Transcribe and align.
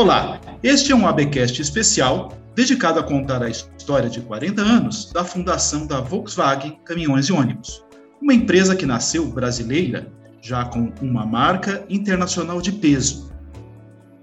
Olá, 0.00 0.40
este 0.62 0.92
é 0.92 0.96
um 0.96 1.06
ABcast 1.06 1.60
especial 1.60 2.32
dedicado 2.54 2.98
a 2.98 3.02
contar 3.02 3.42
a 3.42 3.50
história 3.50 4.08
de 4.08 4.22
40 4.22 4.62
anos 4.62 5.12
da 5.12 5.22
fundação 5.22 5.86
da 5.86 6.00
Volkswagen 6.00 6.80
Caminhões 6.86 7.26
e 7.26 7.34
Ônibus, 7.34 7.84
uma 8.18 8.32
empresa 8.32 8.74
que 8.74 8.86
nasceu 8.86 9.26
brasileira, 9.26 10.10
já 10.40 10.64
com 10.64 10.90
uma 11.02 11.26
marca 11.26 11.84
internacional 11.90 12.62
de 12.62 12.72
peso. 12.72 13.30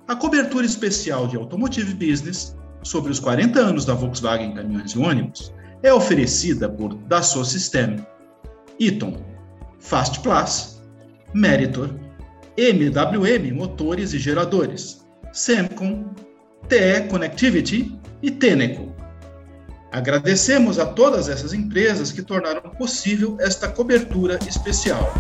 A 0.08 0.16
cobertura 0.16 0.66
especial 0.66 1.28
de 1.28 1.38
Automotive 1.38 1.94
Business 1.94 2.58
sobre 2.82 3.12
os 3.12 3.20
40 3.20 3.60
anos 3.60 3.86
da 3.86 3.94
Volkswagen 3.94 4.56
Caminhões 4.56 4.94
e 4.94 4.98
Ônibus 4.98 5.54
é 5.84 5.94
oferecida 5.94 6.68
por 6.68 6.96
Dassault 7.04 7.48
System, 7.48 8.04
Eaton, 8.80 9.16
Fast 9.80 10.22
Plus, 10.22 10.82
Meritor, 11.36 11.94
MWM 12.58 13.54
Motores 13.54 14.16
e 14.16 14.18
Geradores, 14.18 15.06
Semcon, 15.38 16.04
TE 16.68 17.08
Connectivity 17.12 17.96
e 18.24 18.32
Teneco. 18.32 18.92
Agradecemos 19.92 20.80
a 20.80 20.86
todas 20.88 21.30
essas 21.30 21.54
empresas 21.54 22.12
que 22.12 22.24
tornaram 22.24 22.72
possível 22.72 23.38
esta 23.40 23.68
cobertura 23.70 24.40
especial. 24.48 25.14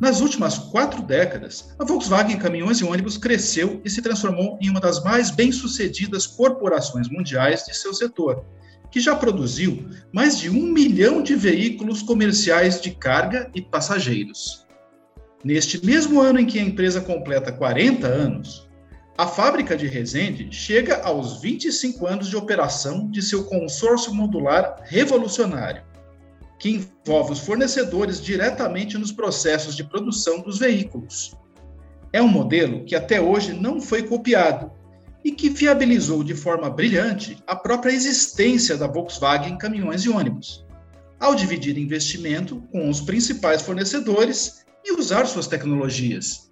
Nas 0.00 0.20
últimas 0.20 0.58
quatro 0.58 1.00
décadas, 1.00 1.72
a 1.78 1.84
Volkswagen 1.84 2.36
Caminhões 2.38 2.78
e 2.78 2.84
Ônibus 2.84 3.16
cresceu 3.16 3.80
e 3.84 3.88
se 3.88 4.02
transformou 4.02 4.58
em 4.60 4.68
uma 4.68 4.80
das 4.80 5.00
mais 5.04 5.30
bem-sucedidas 5.30 6.26
corporações 6.26 7.08
mundiais 7.08 7.64
de 7.64 7.72
seu 7.72 7.94
setor, 7.94 8.44
que 8.92 9.00
já 9.00 9.16
produziu 9.16 9.88
mais 10.12 10.38
de 10.38 10.50
um 10.50 10.66
milhão 10.66 11.22
de 11.22 11.34
veículos 11.34 12.02
comerciais 12.02 12.78
de 12.78 12.90
carga 12.90 13.50
e 13.54 13.62
passageiros. 13.62 14.66
Neste 15.42 15.84
mesmo 15.84 16.20
ano 16.20 16.38
em 16.38 16.46
que 16.46 16.58
a 16.58 16.62
empresa 16.62 17.00
completa 17.00 17.50
40 17.50 18.06
anos, 18.06 18.68
a 19.16 19.26
fábrica 19.26 19.76
de 19.76 19.86
Resende 19.86 20.48
chega 20.52 21.02
aos 21.02 21.40
25 21.40 22.06
anos 22.06 22.28
de 22.28 22.36
operação 22.36 23.10
de 23.10 23.22
seu 23.22 23.44
consórcio 23.44 24.12
modular 24.14 24.76
revolucionário, 24.84 25.82
que 26.58 26.70
envolve 26.70 27.32
os 27.32 27.40
fornecedores 27.40 28.20
diretamente 28.20 28.98
nos 28.98 29.10
processos 29.10 29.74
de 29.74 29.84
produção 29.84 30.42
dos 30.42 30.58
veículos. 30.58 31.34
É 32.12 32.20
um 32.20 32.28
modelo 32.28 32.84
que 32.84 32.94
até 32.94 33.20
hoje 33.20 33.54
não 33.54 33.80
foi 33.80 34.02
copiado 34.02 34.70
e 35.24 35.30
que 35.30 35.48
viabilizou 35.48 36.24
de 36.24 36.34
forma 36.34 36.68
brilhante 36.68 37.38
a 37.46 37.54
própria 37.54 37.92
existência 37.92 38.76
da 38.76 38.86
Volkswagen 38.86 39.56
Caminhões 39.56 40.04
e 40.04 40.08
Ônibus, 40.08 40.64
ao 41.20 41.34
dividir 41.34 41.78
investimento 41.78 42.62
com 42.72 42.90
os 42.90 43.00
principais 43.00 43.62
fornecedores 43.62 44.64
e 44.84 44.92
usar 44.92 45.26
suas 45.26 45.46
tecnologias. 45.46 46.50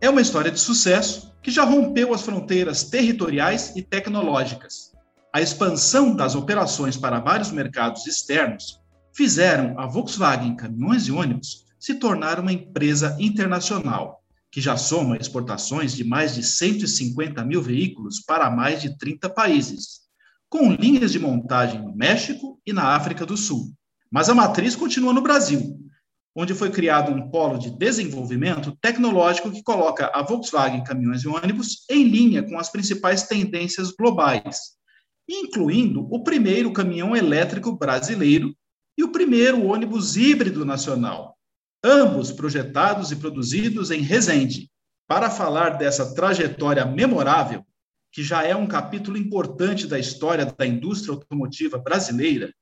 É 0.00 0.08
uma 0.08 0.20
história 0.20 0.50
de 0.50 0.60
sucesso 0.60 1.32
que 1.42 1.50
já 1.50 1.64
rompeu 1.64 2.14
as 2.14 2.22
fronteiras 2.22 2.84
territoriais 2.84 3.74
e 3.74 3.82
tecnológicas. 3.82 4.92
A 5.32 5.40
expansão 5.40 6.14
das 6.14 6.34
operações 6.34 6.96
para 6.96 7.18
vários 7.18 7.50
mercados 7.50 8.06
externos 8.06 8.80
fizeram 9.12 9.78
a 9.78 9.86
Volkswagen 9.86 10.54
Caminhões 10.56 11.08
e 11.08 11.12
Ônibus 11.12 11.64
se 11.78 11.94
tornar 11.94 12.38
uma 12.38 12.52
empresa 12.52 13.16
internacional 13.18 14.21
que 14.52 14.60
já 14.60 14.76
soma 14.76 15.16
exportações 15.16 15.96
de 15.96 16.04
mais 16.04 16.34
de 16.34 16.42
150 16.42 17.42
mil 17.42 17.62
veículos 17.62 18.20
para 18.20 18.50
mais 18.50 18.82
de 18.82 18.98
30 18.98 19.30
países, 19.30 20.02
com 20.46 20.70
linhas 20.70 21.10
de 21.10 21.18
montagem 21.18 21.80
no 21.80 21.96
México 21.96 22.60
e 22.66 22.72
na 22.72 22.94
África 22.94 23.24
do 23.24 23.34
Sul. 23.34 23.72
Mas 24.10 24.28
a 24.28 24.34
matriz 24.34 24.76
continua 24.76 25.14
no 25.14 25.22
Brasil, 25.22 25.80
onde 26.36 26.52
foi 26.52 26.70
criado 26.70 27.10
um 27.10 27.30
polo 27.30 27.58
de 27.58 27.70
desenvolvimento 27.70 28.76
tecnológico 28.78 29.50
que 29.50 29.62
coloca 29.62 30.10
a 30.14 30.22
Volkswagen 30.22 30.84
Caminhões 30.84 31.22
e 31.22 31.28
Ônibus 31.28 31.86
em 31.90 32.04
linha 32.04 32.42
com 32.42 32.58
as 32.58 32.70
principais 32.70 33.22
tendências 33.22 33.90
globais, 33.90 34.72
incluindo 35.26 36.06
o 36.10 36.22
primeiro 36.22 36.74
caminhão 36.74 37.16
elétrico 37.16 37.72
brasileiro 37.74 38.54
e 38.98 39.02
o 39.02 39.10
primeiro 39.10 39.64
ônibus 39.64 40.14
híbrido 40.14 40.62
nacional, 40.62 41.38
ambos 41.82 42.30
projetados 42.30 43.10
e 43.10 43.16
produzidos 43.16 43.90
em 43.90 44.00
Resende. 44.00 44.70
Para 45.08 45.30
falar 45.30 45.70
dessa 45.70 46.14
trajetória 46.14 46.86
memorável, 46.86 47.66
que 48.12 48.22
já 48.22 48.44
é 48.44 48.54
um 48.54 48.66
capítulo 48.66 49.16
importante 49.16 49.86
da 49.86 49.98
história 49.98 50.44
da 50.46 50.66
indústria 50.66 51.14
automotiva 51.14 51.78
brasileira, 51.78 52.52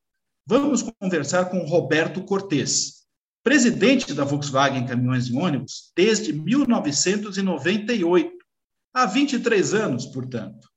vamos 0.47 0.85
conversar 0.99 1.47
com 1.47 1.67
Roberto 1.67 2.23
Cortes, 2.23 3.01
presidente 3.43 4.15
da 4.15 4.23
Volkswagen 4.25 4.87
Caminhões 4.87 5.27
e 5.27 5.37
Ônibus 5.37 5.91
desde 5.97 6.33
1998, 6.33 8.33
há 8.95 9.07
23 9.07 9.75
anos, 9.75 10.07
portanto. 10.07 10.71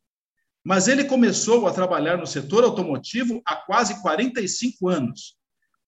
Mas 0.63 0.87
ele 0.87 1.03
começou 1.03 1.67
a 1.67 1.73
trabalhar 1.73 2.17
no 2.17 2.25
setor 2.25 2.63
automotivo 2.63 3.41
há 3.45 3.55
quase 3.55 4.01
45 4.01 4.87
anos, 4.87 5.35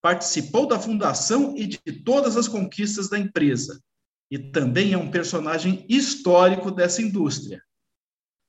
participou 0.06 0.68
da 0.68 0.78
fundação 0.78 1.58
e 1.58 1.66
de 1.66 1.80
todas 2.04 2.38
as 2.38 2.48
conquistas 2.48 3.10
da 3.10 3.18
empresa, 3.18 3.82
e 4.30 4.38
também 4.38 4.94
é 4.94 4.98
um 5.00 5.10
personagem 5.10 5.84
histórico 5.90 6.70
dessa 6.70 7.02
indústria. 7.02 7.60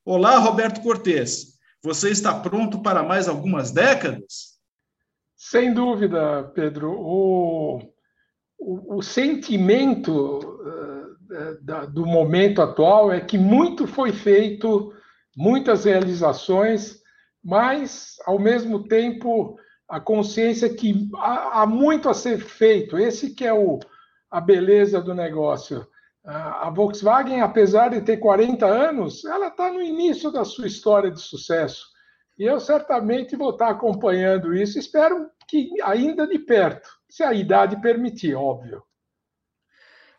Olá, 0.05 0.37
Roberto 0.37 0.83
Cortes. 0.83 1.59
Você 1.83 2.11
está 2.11 2.39
pronto 2.39 2.83
para 2.83 3.03
mais 3.03 3.27
algumas 3.27 3.71
décadas? 3.71 4.59
Sem 5.35 5.73
dúvida, 5.73 6.45
Pedro. 6.55 6.93
O, 6.93 7.79
o, 8.59 8.99
o 8.99 9.03
sentimento 9.03 10.13
uh, 10.13 11.87
do 11.91 12.05
momento 12.05 12.61
atual 12.61 13.11
é 13.11 13.19
que 13.19 13.39
muito 13.39 13.87
foi 13.87 14.13
feito, 14.13 14.93
muitas 15.35 15.87
realizações, 15.87 17.01
mas, 17.43 18.17
ao 18.27 18.39
mesmo 18.39 18.87
tempo, 18.87 19.59
a 19.89 20.01
consciência 20.01 20.73
que 20.73 21.09
há, 21.17 21.67
muito 21.67 22.09
a 22.09 22.15
ser 22.15 22.39
feito. 22.39 22.99
Esse 22.99 23.35
que 23.35 23.45
é 23.45 23.53
o, 23.53 23.79
a 24.31 24.41
beleza 24.41 25.01
do 25.01 25.15
negócio. 25.15 25.87
A 26.25 26.69
Volkswagen, 26.71 27.41
apesar 27.41 27.91
de 27.91 28.01
ter 28.01 28.17
40 28.17 28.67
anos, 28.67 29.25
ela 29.25 29.47
está 29.47 29.73
no 29.73 29.81
início 29.81 30.33
da 30.33 30.45
sua 30.45 30.67
história 30.67 31.09
de 31.09 31.21
sucesso. 31.21 31.87
E 32.37 32.45
eu 32.45 32.59
certamente 32.59 33.37
vou 33.37 33.51
estar 33.51 33.69
acompanhando 33.69 34.53
isso. 34.53 34.77
Espero 34.77 35.31
que 35.49 35.71
ainda 35.85 36.27
de 36.27 36.41
perto, 36.41 36.89
se 37.09 37.23
a 37.23 37.33
idade 37.33 37.81
permitir, 37.81 38.35
óbvio. 38.35 38.83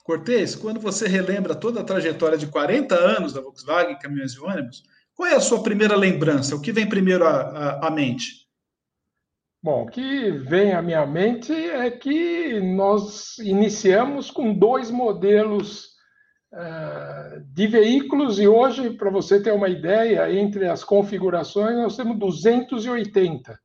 Cortez, 0.02 0.56
quando 0.56 0.80
você 0.80 1.06
relembra 1.06 1.54
toda 1.54 1.82
a 1.82 1.84
trajetória 1.84 2.38
de 2.38 2.48
40 2.48 2.96
anos 2.96 3.34
da 3.34 3.42
Volkswagen 3.42 4.00
Caminhões 4.00 4.32
e 4.32 4.40
Ônibus, 4.40 4.84
qual 5.14 5.28
é 5.28 5.36
a 5.36 5.42
sua 5.42 5.62
primeira 5.62 5.98
lembrança? 5.98 6.56
O 6.56 6.62
que 6.62 6.72
vem 6.72 6.88
primeiro 6.88 7.28
à 7.28 7.92
mente? 7.92 8.47
Bom, 9.62 9.84
o 9.84 9.88
que 9.88 10.30
vem 10.32 10.74
à 10.74 10.82
minha 10.82 11.06
mente 11.06 11.52
é 11.52 11.90
que 11.90 12.60
nós 12.60 13.40
iniciamos 13.40 14.30
com 14.30 14.54
dois 14.54 14.92
modelos 14.92 15.88
uh, 16.54 17.42
de 17.54 17.66
veículos 17.66 18.40
e 18.40 18.48
hoje, 18.48 18.92
para 18.92 19.10
você 19.10 19.42
ter 19.42 19.52
uma 19.52 19.68
ideia, 19.68 20.32
entre 20.32 20.68
as 20.70 20.84
configurações 20.84 21.76
nós 21.76 21.98
temos 21.98 22.20
280. 22.20 23.60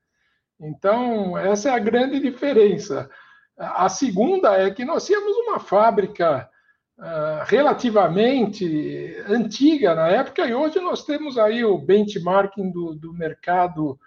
Então, 0.58 1.36
essa 1.36 1.68
é 1.68 1.72
a 1.72 1.78
grande 1.78 2.21
diferença. 2.21 3.10
A 3.59 3.88
segunda 3.91 4.56
é 4.56 4.71
que 4.71 4.86
nós 4.86 5.04
tínhamos 5.04 5.36
uma 5.47 5.60
fábrica 5.60 6.48
uh, 6.98 7.45
relativamente 7.45 9.15
antiga 9.28 9.95
na 9.95 10.09
época 10.09 10.47
e 10.47 10.54
hoje 10.54 10.80
nós 10.80 11.04
temos 11.04 11.36
aí 11.36 11.62
o 11.62 11.77
benchmarking 11.77 12.72
do, 12.72 12.95
do 12.95 13.12
mercado 13.12 13.98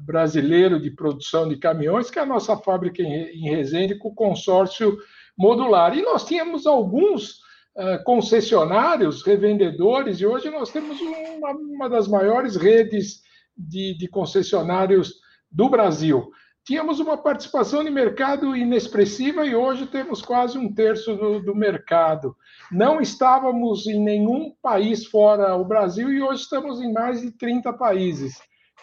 brasileiro 0.00 0.80
de 0.80 0.90
produção 0.90 1.48
de 1.48 1.56
caminhões, 1.56 2.10
que 2.10 2.18
é 2.18 2.22
a 2.22 2.26
nossa 2.26 2.56
fábrica 2.56 3.02
em 3.02 3.48
Resende, 3.48 3.96
com 3.96 4.08
o 4.08 4.14
consórcio 4.14 4.98
modular. 5.36 5.96
E 5.96 6.02
nós 6.02 6.24
tínhamos 6.24 6.66
alguns 6.66 7.38
uh, 7.76 8.02
concessionários, 8.04 9.22
revendedores, 9.22 10.20
e 10.20 10.26
hoje 10.26 10.50
nós 10.50 10.70
temos 10.72 11.00
uma, 11.00 11.50
uma 11.52 11.88
das 11.88 12.08
maiores 12.08 12.56
redes 12.56 13.22
de, 13.56 13.96
de, 13.96 14.08
concessionários 14.08 15.14
do 15.50 15.68
Brasil. 15.68 16.30
Tínhamos 16.64 17.00
uma 17.00 17.16
participação 17.16 17.82
de 17.82 17.90
mercado 17.90 18.54
inexpressiva 18.54 19.46
e 19.46 19.54
hoje 19.54 19.86
temos 19.86 20.20
quase 20.20 20.58
um 20.58 20.72
terço 20.74 21.16
do, 21.16 21.40
do 21.40 21.54
mercado. 21.54 22.36
Não 22.70 23.00
estávamos 23.00 23.86
em 23.86 23.98
nenhum 23.98 24.52
país 24.60 25.06
fora 25.06 25.56
o 25.56 25.64
Brasil 25.64 26.12
e 26.12 26.20
hoje 26.20 26.42
estamos 26.42 26.80
em 26.82 26.92
mais 26.92 27.22
de 27.22 27.30
30 27.30 27.72
países. 27.72 28.36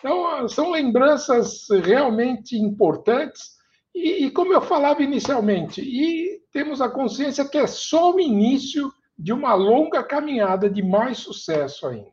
Então, 0.05 0.47
são 0.47 0.69
lembranças 0.69 1.65
realmente 1.83 2.55
importantes. 2.55 3.55
E, 3.93 4.25
e, 4.25 4.31
como 4.31 4.53
eu 4.53 4.61
falava 4.61 5.01
inicialmente, 5.01 5.81
e 5.81 6.41
temos 6.51 6.79
a 6.79 6.87
consciência 6.87 7.43
que 7.43 7.57
é 7.57 7.65
só 7.65 8.13
o 8.13 8.19
início 8.19 8.93
de 9.17 9.33
uma 9.33 9.55
longa 9.55 10.03
caminhada 10.03 10.69
de 10.69 10.83
mais 10.83 11.17
sucesso 11.17 11.87
ainda. 11.87 12.11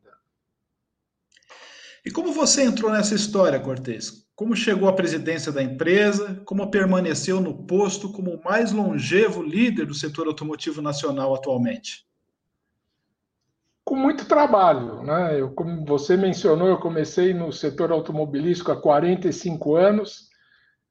E 2.03 2.11
como 2.11 2.33
você 2.33 2.63
entrou 2.63 2.91
nessa 2.91 3.15
história, 3.15 3.61
Cortez? 3.61 4.27
Como 4.35 4.57
chegou 4.57 4.89
à 4.89 4.95
presidência 4.95 5.53
da 5.53 5.63
empresa? 5.63 6.41
Como 6.47 6.71
permaneceu 6.71 7.43
no 7.43 7.67
posto 7.67 8.11
como 8.11 8.31
o 8.31 8.43
mais 8.43 8.73
longevo 8.73 9.43
líder 9.43 9.85
do 9.85 9.95
setor 9.95 10.29
automotivo 10.29 10.81
nacional 10.81 11.35
atualmente? 11.35 12.07
Com 13.85 13.97
muito 13.97 14.27
trabalho, 14.27 15.03
né? 15.03 15.41
Eu, 15.41 15.53
como 15.53 15.85
você 15.85 16.17
mencionou, 16.17 16.69
eu 16.69 16.79
comecei 16.79 17.35
no 17.35 17.53
setor 17.53 17.91
automobilístico 17.91 18.71
há 18.71 18.81
45 18.81 19.75
anos, 19.75 20.29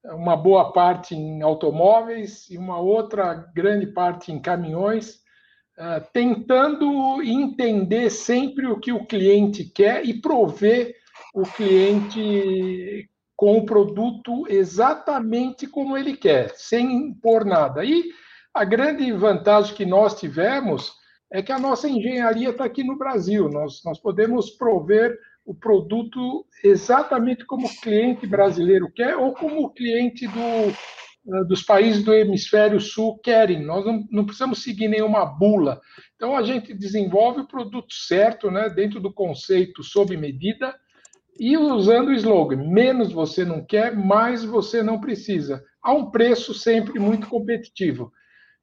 uma 0.03 0.35
boa 0.35 0.73
parte 0.73 1.15
em 1.15 1.41
automóveis 1.41 2.49
e 2.49 2.57
uma 2.57 2.79
outra 2.79 3.33
grande 3.33 3.87
parte 3.87 4.31
em 4.31 4.41
caminhões 4.41 5.21
ah, 5.83 5.99
tentando 5.99 7.23
entender 7.23 8.09
sempre 8.09 8.67
o 8.67 8.79
que 8.79 8.91
o 8.91 9.05
cliente 9.05 9.63
quer 9.63 10.05
e 10.05 10.21
prover 10.21 10.95
o 11.33 11.43
cliente 11.43 13.09
com 13.35 13.57
o 13.57 13.65
produto 13.65 14.45
exatamente 14.47 15.65
como 15.65 15.97
ele 15.97 16.15
quer, 16.15 16.51
sem 16.55 16.91
impor 16.93 17.45
nada. 17.45 17.83
E 17.83 18.11
a 18.53 18.63
grande 18.63 19.11
vantagem 19.13 19.73
que 19.73 19.83
nós 19.83 20.19
tivemos 20.19 20.93
é 21.31 21.41
que 21.41 21.51
a 21.51 21.59
nossa 21.59 21.87
engenharia 21.87 22.49
está 22.49 22.65
aqui 22.65 22.83
no 22.83 22.97
Brasil. 22.97 23.49
Nós, 23.49 23.81
nós 23.85 23.99
podemos 23.99 24.49
prover 24.51 25.17
o 25.45 25.55
produto 25.55 26.45
exatamente 26.63 27.45
como 27.45 27.65
o 27.65 27.81
cliente 27.81 28.27
brasileiro 28.27 28.91
quer 28.93 29.15
ou 29.15 29.33
como 29.33 29.63
o 29.63 29.69
cliente 29.73 30.27
do, 30.27 30.39
eh, 30.39 31.43
dos 31.47 31.63
países 31.63 32.03
do 32.03 32.13
hemisfério 32.13 32.79
sul 32.79 33.17
querem. 33.19 33.63
Nós 33.63 33.85
não, 33.85 34.05
não, 34.11 34.25
precisamos 34.25 34.61
seguir 34.61 34.89
nenhuma 34.89 35.25
bula. 35.25 35.79
Então, 36.15 36.35
a 36.35 36.43
gente 36.43 36.73
desenvolve 36.73 37.41
o 37.41 37.47
produto 37.47 37.93
certo, 37.93 38.51
né, 38.51 38.69
dentro 38.69 38.99
do 38.99 39.11
conceito 39.11 39.83
sob 39.83 40.15
medida, 40.17 40.75
e 41.39 41.57
usando 41.57 42.09
o 42.09 42.13
slogan: 42.13 42.57
menos 42.57 43.11
você 43.11 43.45
não 43.45 43.65
quer, 43.65 43.95
mais 43.95 44.43
você 44.43 44.83
não 44.83 44.99
precisa, 44.99 45.63
a 45.81 45.93
um 45.93 46.11
preço 46.11 46.53
sempre 46.53 46.99
muito 46.99 47.27
competitivo. 47.27 48.11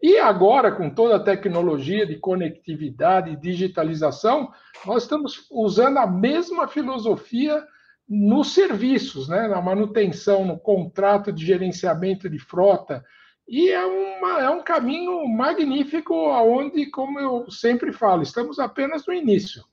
E 0.01 0.17
agora, 0.19 0.71
com 0.71 0.89
toda 0.89 1.17
a 1.17 1.23
tecnologia 1.23 2.07
de 2.07 2.17
conectividade 2.17 3.31
e 3.31 3.37
digitalização, 3.37 4.53
nós 4.87 5.03
estamos 5.03 5.47
usando 5.51 5.99
a 5.99 6.07
mesma 6.07 6.69
filosofia 6.69 7.67
nos 8.09 8.55
serviços, 8.55 9.29
né, 9.29 9.49
na 9.49 9.61
manutenção, 9.61 10.45
no 10.45 10.59
contrato 10.59 11.33
de 11.33 11.45
gerenciamento 11.45 12.31
de 12.31 12.39
frota. 12.39 13.05
E 13.47 13.71
é, 13.71 13.85
uma, 13.85 14.41
é 14.41 14.49
um 14.49 14.63
caminho 14.63 15.27
magnífico, 15.27 16.15
aonde, 16.31 16.87
como 16.91 17.19
eu 17.19 17.51
sempre 17.51 17.93
falo, 17.93 18.23
estamos 18.23 18.59
apenas 18.59 19.05
no 19.07 19.13
início. 19.13 19.65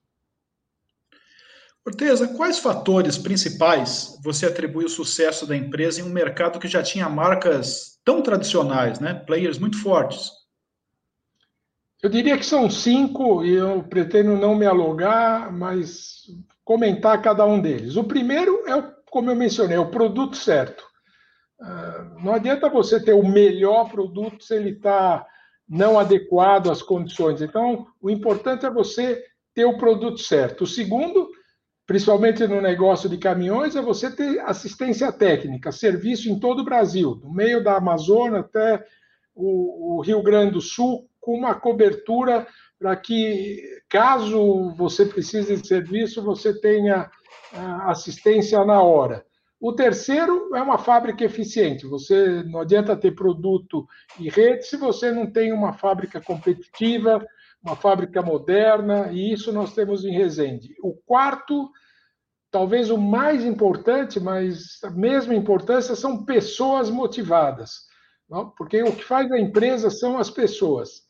Corteza, 1.84 2.28
quais 2.30 2.58
fatores 2.58 3.16
principais 3.16 4.20
você 4.24 4.48
atribui 4.48 4.86
o 4.86 4.90
sucesso 4.90 5.46
da 5.46 5.56
empresa 5.56 6.02
em 6.02 6.04
um 6.04 6.10
mercado 6.10 6.58
que 6.58 6.68
já 6.68 6.82
tinha 6.82 7.08
marcas 7.08 7.95
tão 8.06 8.22
tradicionais, 8.22 9.00
né? 9.00 9.14
players 9.14 9.58
muito 9.58 9.82
fortes? 9.82 10.32
Eu 12.02 12.10
diria 12.10 12.38
que 12.38 12.46
são 12.46 12.70
cinco, 12.70 13.44
e 13.44 13.56
eu 13.56 13.82
pretendo 13.84 14.38
não 14.38 14.56
me 14.56 14.66
alugar, 14.66 15.52
mas 15.52 16.22
comentar 16.64 17.22
cada 17.22 17.46
um 17.46 17.60
deles. 17.60 17.96
O 17.96 18.04
primeiro 18.04 18.64
é, 18.68 18.96
como 19.10 19.32
eu 19.32 19.36
mencionei, 19.36 19.78
o 19.78 19.90
produto 19.90 20.38
certo. 20.38 20.84
Ah, 21.60 22.16
não 22.22 22.34
adianta 22.34 22.70
você 22.70 23.02
ter 23.02 23.14
o 23.14 23.28
melhor 23.28 23.90
produto 23.90 24.44
se 24.44 24.56
ele 24.56 24.72
está 24.72 25.26
não 25.68 25.98
adequado 25.98 26.70
às 26.70 26.82
condições. 26.82 27.42
Então, 27.42 27.88
o 28.02 28.10
importante 28.10 28.66
é 28.66 28.70
você 28.70 29.24
ter 29.54 29.66
o 29.66 29.78
produto 29.78 30.20
certo. 30.20 30.66
O 30.66 30.68
segundo, 30.68 31.30
principalmente 31.86 32.48
no 32.48 32.62
negócio 32.62 33.08
de 33.08 33.18
caminhões, 33.18 33.76
é 33.76 33.82
você 33.82 34.10
ter 34.10 34.40
assistência 34.40 35.12
técnica, 35.12 35.72
serviço 35.72 36.30
em 36.30 36.40
todo 36.40 36.60
o 36.60 36.66
Brasil, 36.66 37.16
do 37.16 37.32
meio 37.32 37.64
da 37.64 37.78
Amazônia 37.78 38.40
até 38.40 38.84
o, 39.36 39.98
o 39.98 40.02
Rio 40.02 40.24
Grande 40.24 40.54
do 40.54 40.62
Sul, 40.62 41.08
com 41.20 41.38
uma 41.38 41.56
cobertura 41.56 42.48
para 42.80 42.96
que, 42.96 43.64
caso 43.90 44.74
você 44.76 45.06
precise 45.06 45.56
de 45.56 45.68
serviço, 45.68 46.24
você 46.24 46.60
tenha 46.60 47.10
ah, 47.54 47.92
assistência 47.92 48.64
na 48.66 48.82
hora. 48.82 49.26
O 49.60 49.74
terceiro 49.74 50.56
é 50.56 50.62
uma 50.62 50.78
fábrica 50.78 51.24
eficiente. 51.24 51.88
Você 51.88 52.44
não 52.44 52.60
adianta 52.60 52.96
ter 52.96 53.16
produto 53.16 53.88
e 54.20 54.30
rede 54.30 54.66
se 54.68 54.78
você 54.78 55.12
não 55.12 55.26
tem 55.26 55.52
uma 55.54 55.74
fábrica 55.74 56.22
competitiva, 56.22 57.26
uma 57.66 57.76
fábrica 57.76 58.22
moderna, 58.22 59.12
e 59.12 59.34
isso 59.34 59.52
nós 59.52 59.74
temos 59.74 60.06
em 60.06 60.12
Resende. 60.12 60.76
O 60.84 60.94
quarto, 60.94 61.70
talvez 62.52 62.92
o 62.92 62.98
mais 62.98 63.44
importante, 63.44 64.20
mas 64.20 64.80
a 64.84 64.92
mesma 64.92 65.34
importância, 65.34 65.96
são 65.96 66.24
pessoas 66.24 66.92
motivadas. 66.92 67.88
Porque 68.56 68.84
o 68.84 68.96
que 68.96 69.04
faz 69.04 69.32
a 69.32 69.40
empresa 69.40 69.90
são 69.90 70.20
as 70.20 70.30
pessoas. 70.30 71.02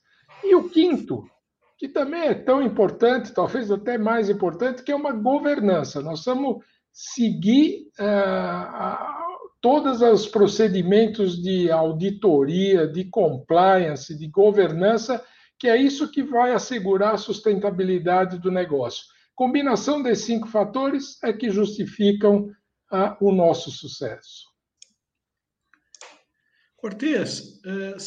E 0.43 0.55
o 0.55 0.69
quinto, 0.69 1.29
que 1.77 1.89
também 1.89 2.21
é 2.21 2.33
tão 2.33 2.61
importante, 2.61 3.33
talvez 3.33 3.69
até 3.69 3.97
mais 3.97 4.29
importante, 4.29 4.81
que 4.81 4.93
é 4.93 4.95
uma 4.95 5.11
governança. 5.11 6.01
Nós 6.01 6.23
vamos 6.23 6.63
seguir 6.91 7.87
uh, 7.99 9.45
todos 9.59 10.01
os 10.01 10.25
procedimentos 10.25 11.41
de 11.41 11.69
auditoria, 11.69 12.87
de 12.87 13.03
compliance, 13.05 14.17
de 14.17 14.27
governança, 14.27 15.21
que 15.65 15.69
é 15.69 15.77
isso 15.77 16.11
que 16.11 16.21
vai 16.21 16.53
assegurar 16.53 17.15
a 17.15 17.17
sustentabilidade 17.17 18.37
do 18.37 18.51
negócio. 18.51 19.03
Combinação 19.33 20.03
desses 20.03 20.25
cinco 20.25 20.47
fatores 20.47 21.17
é 21.23 21.33
que 21.33 21.49
justificam 21.49 22.51
uh, 22.93 23.17
o 23.19 23.31
nosso 23.31 23.71
sucesso. 23.71 24.45
Cortez, 26.77 27.59
eh, 27.65 27.97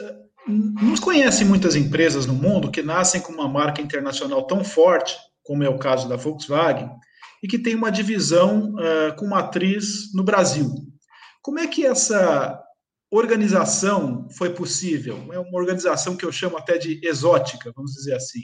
eh, 0.00 0.16
não 0.46 0.94
se 0.94 1.02
conhece 1.02 1.44
muitas 1.44 1.74
empresas 1.74 2.24
no 2.24 2.34
mundo 2.34 2.70
que 2.70 2.82
nascem 2.82 3.20
com 3.20 3.32
uma 3.32 3.48
marca 3.48 3.82
internacional 3.82 4.46
tão 4.46 4.62
forte, 4.62 5.18
como 5.42 5.64
é 5.64 5.68
o 5.68 5.76
caso 5.76 6.08
da 6.08 6.14
Volkswagen, 6.14 6.88
e 7.42 7.48
que 7.48 7.58
tem 7.58 7.74
uma 7.74 7.90
divisão 7.90 8.74
uh, 8.74 9.16
com 9.16 9.26
matriz 9.26 10.14
no 10.14 10.22
Brasil. 10.22 10.72
Como 11.42 11.58
é 11.58 11.66
que 11.66 11.84
essa 11.84 12.62
organização 13.10 14.28
foi 14.30 14.50
possível? 14.50 15.32
É 15.32 15.38
uma 15.38 15.58
organização 15.58 16.16
que 16.16 16.24
eu 16.24 16.32
chamo 16.32 16.56
até 16.56 16.76
de 16.76 17.00
exótica, 17.02 17.72
vamos 17.74 17.92
dizer 17.92 18.14
assim. 18.14 18.42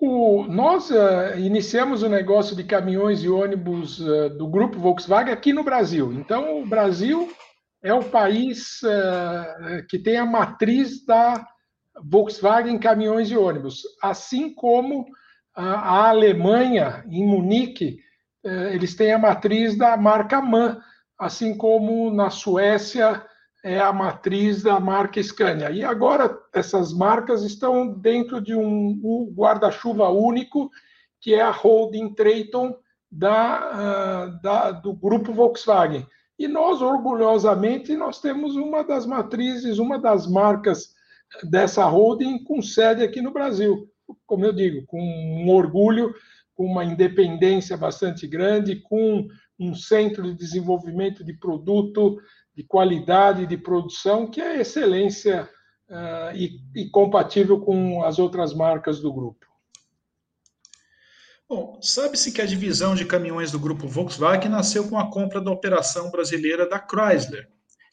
O, 0.00 0.44
nós 0.48 0.90
uh, 0.90 1.38
iniciamos 1.38 2.02
o 2.02 2.08
negócio 2.08 2.56
de 2.56 2.64
caminhões 2.64 3.22
e 3.22 3.28
ônibus 3.28 4.00
uh, 4.00 4.30
do 4.30 4.48
grupo 4.48 4.80
Volkswagen 4.80 5.32
aqui 5.32 5.52
no 5.52 5.62
Brasil. 5.62 6.12
Então, 6.12 6.60
o 6.60 6.66
Brasil 6.66 7.32
é 7.84 7.94
o 7.94 8.02
país 8.02 8.80
uh, 8.82 9.86
que 9.88 10.00
tem 10.00 10.16
a 10.16 10.26
matriz 10.26 11.06
da 11.06 11.46
Volkswagen 12.02 12.78
Caminhões 12.78 13.30
e 13.30 13.36
Ônibus, 13.36 13.82
assim 14.02 14.52
como 14.52 15.06
a 15.54 16.08
Alemanha, 16.08 17.04
em 17.06 17.26
Munique, 17.26 17.98
eles 18.42 18.94
têm 18.94 19.12
a 19.12 19.18
matriz 19.18 19.76
da 19.76 19.94
marca 19.98 20.40
MAN, 20.40 20.80
assim 21.18 21.56
como 21.56 22.10
na 22.10 22.30
Suécia 22.30 23.24
é 23.64 23.78
a 23.78 23.92
matriz 23.92 24.62
da 24.62 24.80
marca 24.80 25.22
Scania. 25.22 25.70
E 25.70 25.84
agora 25.84 26.36
essas 26.52 26.92
marcas 26.92 27.42
estão 27.42 27.86
dentro 27.86 28.40
de 28.40 28.54
um, 28.54 29.32
guarda-chuva 29.36 30.08
único, 30.08 30.70
que 31.20 31.34
é 31.34 31.40
a 31.40 31.50
holding 31.50 32.12
Traton 32.14 32.76
da, 33.10 34.34
uh, 34.36 34.42
da, 34.42 34.70
do 34.72 34.92
grupo 34.92 35.32
Volkswagen. 35.32 36.06
E 36.38 36.48
nós, 36.48 36.82
orgulhosamente, 36.82 37.96
nós 37.96 38.20
temos 38.20 38.56
uma 38.56 38.82
das 38.82 39.06
matrizes, 39.06 39.78
uma 39.78 39.98
das 39.98 40.26
marcas 40.26 40.92
dessa 41.44 41.84
holding 41.84 42.42
com 42.42 42.60
sede 42.60 43.04
aqui 43.04 43.22
no 43.22 43.32
Brasil. 43.32 43.88
Como 44.26 44.44
eu 44.44 44.52
digo, 44.52 44.84
com 44.86 45.00
um 45.00 45.48
orgulho, 45.50 46.12
com 46.54 46.64
uma 46.64 46.84
independência 46.84 47.76
bastante 47.76 48.26
grande, 48.26 48.76
com 48.76 49.28
um 49.62 49.74
centro 49.74 50.22
de 50.22 50.34
desenvolvimento 50.34 51.24
de 51.24 51.32
produto, 51.32 52.18
de 52.54 52.62
qualidade 52.62 53.46
de 53.46 53.56
produção, 53.56 54.30
que 54.30 54.40
é 54.40 54.60
excelência 54.60 55.48
uh, 55.88 56.36
e, 56.36 56.60
e 56.74 56.90
compatível 56.90 57.60
com 57.60 58.02
as 58.02 58.18
outras 58.18 58.54
marcas 58.54 59.00
do 59.00 59.12
grupo. 59.12 59.46
Bom, 61.48 61.78
sabe-se 61.82 62.32
que 62.32 62.40
a 62.40 62.46
divisão 62.46 62.94
de 62.94 63.04
caminhões 63.04 63.50
do 63.50 63.58
grupo 63.58 63.86
Volkswagen 63.86 64.50
nasceu 64.50 64.88
com 64.88 64.98
a 64.98 65.10
compra 65.10 65.40
da 65.40 65.50
operação 65.50 66.10
brasileira 66.10 66.66
da 66.68 66.78
Chrysler, 66.78 67.46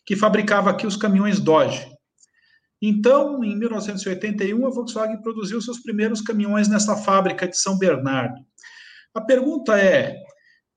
que 0.06 0.16
fabricava 0.16 0.70
aqui 0.70 0.88
os 0.88 0.96
caminhões 0.96 1.40
Dodge. 1.40 1.86
Então, 2.82 3.44
em 3.44 3.58
1981, 3.58 4.66
a 4.66 4.70
Volkswagen 4.70 5.22
produziu 5.22 5.62
seus 5.62 5.80
primeiros 5.80 6.22
caminhões 6.22 6.70
nessa 6.70 6.96
fábrica 6.96 7.46
de 7.46 7.58
São 7.58 7.78
Bernardo. 7.78 8.40
A 9.14 9.20
pergunta 9.20 9.78
é: 9.78 10.16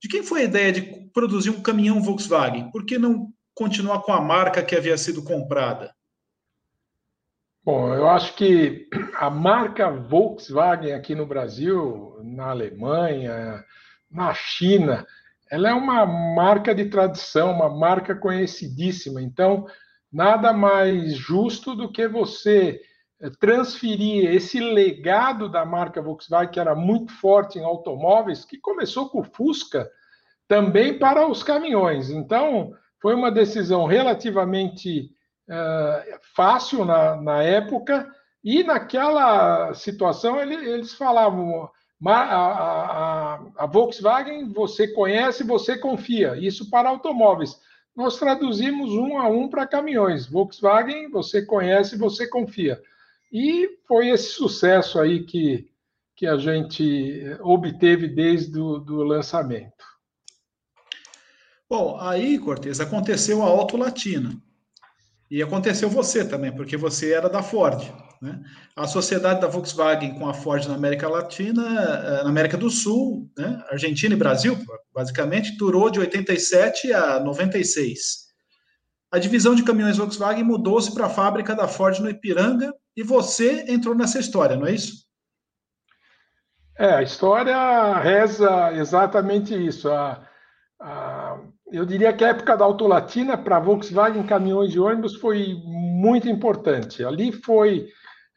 de 0.03 0.09
quem 0.09 0.25
foi 0.25 0.41
a 0.41 0.45
ideia 0.45 0.73
de 0.73 0.83
produzir 1.13 1.51
um 1.51 1.63
caminhão 1.63 2.03
Volkswagen? 2.03 2.71
Por 2.73 2.85
que 2.85 2.99
não 2.99 3.33
continuar 3.55 4.03
com 4.03 4.13
a 4.13 4.21
marca 4.21 4.63
que 4.63 4.75
havia 4.75 4.99
sido 4.99 5.23
comprada? 5.23 5.95
Bom, 7.65 7.95
eu 7.95 8.09
acho 8.09 8.35
que 8.35 8.89
a 9.15 9.31
marca 9.31 9.89
Volkswagen 9.89 10.95
aqui 10.95 11.15
no 11.15 11.25
Brasil, 11.25 12.19
na 12.25 12.51
Alemanha, 12.51 13.65
na 14.11 14.35
China. 14.35 15.07
Ela 15.49 15.71
é 15.71 15.73
uma 15.73 16.05
marca 16.05 16.75
de 16.75 16.87
tradição, 16.87 17.53
uma 17.53 17.69
marca 17.69 18.17
conhecidíssima. 18.17 19.23
Então, 19.23 19.67
nada 20.13 20.53
mais 20.53 21.15
justo 21.15 21.77
do 21.77 21.93
que 21.93 22.09
você 22.09 22.81
transferir 23.31 24.33
esse 24.35 24.59
legado 24.59 25.49
da 25.49 25.65
marca 25.65 26.03
Volkswagen, 26.03 26.51
que 26.51 26.61
era 26.61 26.75
muito 26.75 27.13
forte 27.13 27.59
em 27.59 27.65
automóveis, 27.65 28.45
que 28.45 28.59
começou 28.59 29.09
com 29.09 29.21
o 29.21 29.25
Fusca, 29.25 29.89
também 30.49 30.99
para 30.99 31.27
os 31.27 31.43
caminhões. 31.43 32.11
Então, 32.11 32.73
foi 33.01 33.15
uma 33.15 33.31
decisão 33.31 33.87
relativamente 33.87 35.11
uh, 35.49 36.19
fácil 36.35 36.85
na, 36.85 37.17
na, 37.17 37.43
época, 37.43 38.13
e 38.43 38.63
naquela 38.65 39.73
situação 39.73 40.41
ele, 40.41 40.55
eles 40.55 40.95
falavam: 40.95 41.71
a, 42.05 42.13
a, 42.13 43.41
a, 43.57 43.67
Volkswagen 43.67 44.53
você 44.53 44.89
conhece, 44.89 45.45
você 45.45 45.79
confia. 45.79 46.37
Isso 46.37 46.69
para 46.69 46.89
automóveis. 46.89 47.61
Nós 47.95 48.19
traduzimos 48.19 48.91
um 48.91 49.19
a 49.19 49.29
um 49.29 49.49
para 49.49 49.67
caminhões. 49.67 50.27
Volkswagen 50.27 51.11
você 51.11 51.43
conhece, 51.43 51.97
você 51.97 52.27
confia. 52.27 52.81
E 53.33 53.79
foi 53.89 54.11
esse 54.11 54.29
sucesso 54.33 55.01
aí 55.01 55.25
que, 55.25 55.67
que 56.15 56.27
a 56.27 56.37
gente 56.37 57.25
obteve 57.41 58.07
desde 58.07 58.59
o 58.59 58.79
do 58.79 59.03
lançamento. 59.03 59.73
Bom, 61.69 61.99
aí, 61.99 62.39
Cortez, 62.39 62.79
aconteceu 62.79 63.43
a 63.43 63.47
Auto 63.47 63.79
Latina. 63.79 64.37
E 65.31 65.43
aconteceu 65.43 65.89
você 65.89 66.23
também, 66.23 66.55
porque 66.55 66.77
você 66.77 67.15
era 67.15 67.31
da 67.31 67.43
Ford. 67.43 67.83
Né? 68.21 68.39
A 68.77 68.87
sociedade 68.87 69.41
da 69.41 69.49
Volkswagen 69.49 70.19
com 70.19 70.29
a 70.29 70.35
Ford 70.35 70.67
na 70.67 70.75
América 70.75 71.09
Latina, 71.09 71.63
eh, 71.63 72.23
na 72.25 72.29
América 72.29 72.59
do 72.59 72.69
Sul, 72.69 73.31
né? 73.37 73.65
Argentina 73.71 74.15
e 74.15 74.19
Brasil, 74.19 74.59
basicamente, 74.95 75.57
durou 75.57 75.89
de 75.89 75.99
87 75.99 76.93
a 76.93 77.19
96. 77.19 78.27
A 79.11 79.19
divisão 79.19 79.55
de 79.55 79.65
caminhões 79.65 79.97
Volkswagen 79.97 80.45
mudou-se 80.45 80.93
para 80.93 81.07
a 81.07 81.11
fábrica 81.11 81.55
da 81.55 81.67
Ford 81.67 81.99
no 81.99 82.11
Ipiranga 82.11 82.73
e 82.97 83.03
você 83.03 83.65
entrou 83.73 83.95
nessa 83.95 84.19
história, 84.19 84.57
não 84.57 84.67
é 84.67 84.73
isso? 84.73 85.03
É, 86.79 86.95
a 86.95 87.03
história 87.03 87.99
reza 87.99 88.73
exatamente 88.73 89.55
isso. 89.55 89.91
A, 89.91 90.27
a, 90.81 91.41
eu 91.71 91.85
diria 91.85 92.13
que 92.13 92.25
a 92.25 92.29
época 92.29 92.57
da 92.57 92.65
Autolatina 92.65 93.37
para 93.37 93.61
Volkswagen 93.61 94.27
caminhões 94.27 94.75
e 94.75 94.79
ônibus 94.79 95.17
foi 95.17 95.55
muito 95.65 96.29
importante. 96.29 97.05
Ali 97.05 97.31
foi 97.31 97.89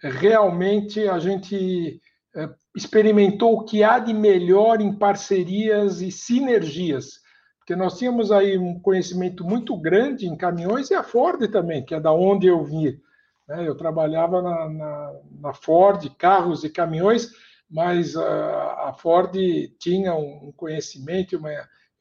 realmente 0.01 1.07
a 1.07 1.17
gente 1.17 1.99
é, 2.35 2.49
experimentou 2.75 3.55
o 3.55 3.63
que 3.63 3.83
há 3.83 3.99
de 3.99 4.13
melhor 4.13 4.81
em 4.81 4.93
parcerias 4.93 6.01
e 6.01 6.11
sinergias, 6.11 7.21
porque 7.59 7.75
nós 7.75 7.97
tínhamos 7.97 8.31
aí 8.31 8.57
um 8.57 8.79
conhecimento 8.79 9.43
muito 9.43 9.75
grande 9.79 10.27
em 10.27 10.35
caminhões 10.35 10.91
e 10.91 10.93
a 10.93 11.03
Ford 11.03 11.47
também, 11.49 11.83
que 11.83 11.95
é 11.95 11.99
da 11.99 12.11
onde 12.11 12.47
eu 12.47 12.63
vim. 12.63 12.99
Né? 13.47 13.67
Eu 13.67 13.75
trabalhava 13.75 14.41
na, 14.41 14.69
na, 14.69 15.13
na, 15.39 15.53
Ford, 15.53 16.09
carros 16.17 16.63
e 16.63 16.69
caminhões, 16.69 17.31
mas 17.69 18.15
a, 18.15 18.89
a 18.89 18.93
Ford 18.93 19.35
tinha 19.79 20.13
um 20.15 20.51
conhecimento 20.55 21.33
e 21.33 21.37
uma 21.37 21.51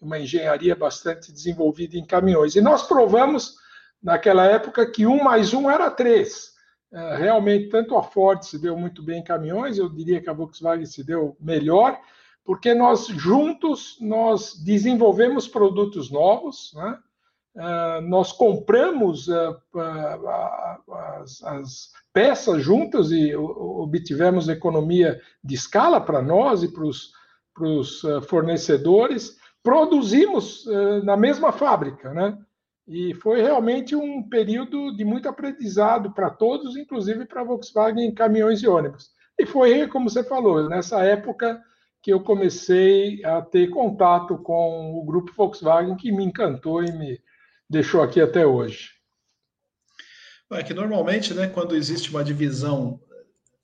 uma 0.05 0.19
engenharia 0.19 0.77
bastante 0.77 1.33
desenvolvida 1.33 1.97
em 1.97 2.05
caminhões. 2.05 2.55
E 2.55 2.61
nós 2.61 2.87
provamos, 2.87 3.57
naquela 4.03 4.45
época, 4.45 4.89
que 4.89 5.07
um 5.07 5.23
mais 5.23 5.55
um 5.55 5.71
era 5.71 5.91
três. 5.91 6.53
É, 6.93 7.17
realmente, 7.17 7.71
tanto 7.71 7.97
a 7.97 8.03
Ford 8.03 8.43
se 8.45 8.59
deu 8.59 8.77
muito 8.77 9.03
bem 9.03 9.21
em 9.21 9.25
caminhões, 9.25 9.79
eu 9.79 9.89
diria 9.89 10.21
que 10.21 10.31
a 10.31 10.35
Volkswagen 10.35 10.87
se 10.87 11.03
deu 11.03 11.37
melhor, 11.41 11.99
porque 12.45 12.75
nós 12.75 13.07
juntos 13.07 13.97
nós 14.01 14.63
desenvolvemos 14.63 15.49
produtos 15.49 16.11
novos, 16.11 16.73
né? 16.75 16.99
Uh, 17.55 18.01
nós 18.03 18.33
compramos 18.33 19.29
uh, 19.29 19.57
uh, 19.75 20.95
as, 21.23 21.41
as, 21.45 21.93
peças 22.13 22.61
juntas 22.61 23.13
e 23.13 23.35
obtivemos 23.37 24.49
economia 24.49 25.21
de 25.43 25.55
escala 25.55 26.01
para 26.01 26.21
nós 26.21 26.65
e 26.65 26.69
para 26.69 26.85
os 26.85 28.03
fornecedores 28.29 29.37
produzimos 29.63 30.65
na 31.03 31.17
mesma 31.17 31.51
fábrica, 31.51 32.13
né? 32.15 32.39
E 32.87 33.15
foi 33.15 33.43
realmente 33.43 33.97
um 33.97 34.23
período 34.23 34.95
de 34.97 35.05
muito 35.05 35.29
aprendizado 35.29 36.13
para 36.13 36.31
todos, 36.31 36.77
inclusive 36.77 37.25
para 37.25 37.41
a 37.41 37.45
Volkswagen 37.45 38.07
em 38.07 38.15
caminhões 38.15 38.63
e 38.63 38.69
ônibus. 38.69 39.11
E 39.39 39.45
foi, 39.45 39.89
como 39.89 40.09
você 40.09 40.23
falou, 40.23 40.69
nessa 40.69 41.03
época 41.03 41.61
que 42.01 42.13
eu 42.13 42.21
comecei 42.21 43.25
a 43.25 43.41
ter 43.43 43.71
contato 43.71 44.39
com 44.39 45.01
o 45.01 45.05
grupo 45.05 45.33
Volkswagen, 45.35 45.97
que 45.97 46.13
me 46.13 46.25
encantou 46.25 46.85
e 46.85 46.93
me 46.93 47.19
deixou 47.75 48.03
aqui 48.03 48.21
até 48.21 48.47
hoje. 48.47 48.91
É 50.53 50.63
que 50.63 50.73
normalmente, 50.73 51.35
né, 51.35 51.49
quando 51.49 51.75
existe 51.75 52.11
uma 52.11 52.23
divisão 52.23 53.01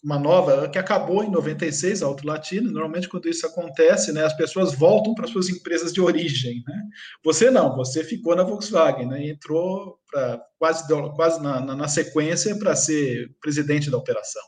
uma 0.03 0.19
nova 0.19 0.69
que 0.69 0.79
acabou 0.79 1.23
em 1.23 1.31
96, 1.31 2.03
a 2.03 2.07
Auto 2.07 2.27
Latina. 2.27 2.71
Normalmente, 2.71 3.09
quando 3.09 3.29
isso 3.29 3.47
acontece, 3.47 4.13
né, 4.13 4.25
as 4.25 4.35
pessoas 4.35 4.75
voltam 4.75 5.15
para 5.15 5.27
suas 5.27 5.49
empresas 5.49 5.93
de 5.93 6.01
origem. 6.01 6.63
Né? 6.67 6.83
Você 7.23 7.51
não, 7.51 7.77
você 7.77 8.03
ficou 8.03 8.35
na 8.35 8.43
Volkswagen, 8.43 9.07
né, 9.07 9.29
entrou 9.29 9.99
pra, 10.11 10.41
quase, 10.59 10.87
quase 11.15 11.43
na, 11.43 11.61
na, 11.61 11.77
na 11.77 11.89
sequência 11.89 12.59
para 12.59 12.75
ser 12.75 13.31
presidente 13.41 13.91
da 13.91 13.99
operação. 13.99 14.43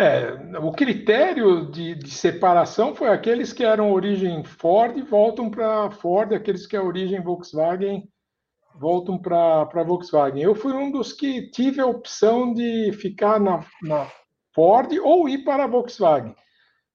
É, 0.00 0.32
o 0.58 0.72
critério 0.72 1.70
de, 1.70 1.94
de, 1.94 2.10
separação 2.10 2.94
foi 2.94 3.08
aqueles 3.08 3.52
que 3.52 3.62
eram 3.62 3.92
origem 3.92 4.42
Ford 4.42 4.98
voltam 5.02 5.50
para 5.50 5.90
Ford, 5.90 6.32
aqueles 6.32 6.66
que 6.66 6.74
é 6.74 6.80
origem 6.80 7.22
Volkswagen 7.22 8.08
voltam 8.76 9.18
para 9.18 9.60
a 9.60 9.84
Volkswagen. 9.84 10.42
Eu 10.42 10.54
fui 10.54 10.72
um 10.72 10.90
dos 10.90 11.12
que 11.12 11.50
tive 11.50 11.82
a 11.82 11.86
opção 11.86 12.54
de 12.54 12.90
ficar 12.94 13.38
na, 13.38 13.62
na 13.82 14.10
Ford 14.54 14.90
ou 15.02 15.28
ir 15.28 15.44
para 15.44 15.64
a 15.64 15.66
Volkswagen. 15.66 16.34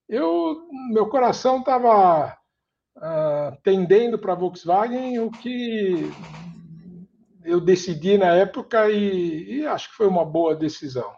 Eu, 0.09 0.67
meu 0.91 1.07
coração 1.07 1.59
estava 1.59 2.35
uh, 2.97 3.55
tendendo 3.61 4.17
para 4.17 4.33
a 4.33 4.35
Volkswagen, 4.35 5.19
o 5.19 5.29
que 5.29 6.11
eu 7.43 7.61
decidi 7.61 8.17
na 8.17 8.33
época 8.33 8.89
e, 8.89 9.59
e, 9.59 9.67
acho 9.67 9.91
que 9.91 9.95
foi 9.95 10.07
uma 10.07 10.25
boa 10.25 10.55
decisão. 10.55 11.13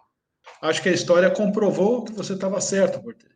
Acho 0.61 0.81
que 0.81 0.89
a 0.89 0.93
história 0.93 1.29
comprovou 1.29 2.03
que 2.03 2.13
você 2.13 2.33
estava 2.33 2.59
certo, 2.59 3.01
Cortez. 3.01 3.31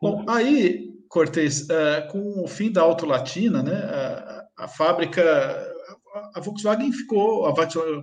Bom, 0.00 0.24
aí, 0.28 0.88
Cortez, 1.08 1.62
uh, 1.62 2.10
com 2.10 2.44
o 2.44 2.46
fim 2.48 2.70
da 2.70 2.82
Auto 2.82 3.04
Latina, 3.04 3.62
né, 3.62 3.74
a, 3.74 4.64
a 4.64 4.68
fábrica 4.68 5.22
a 6.34 6.40
Volkswagen 6.40 6.92
ficou, 6.92 7.46
a 7.46 7.54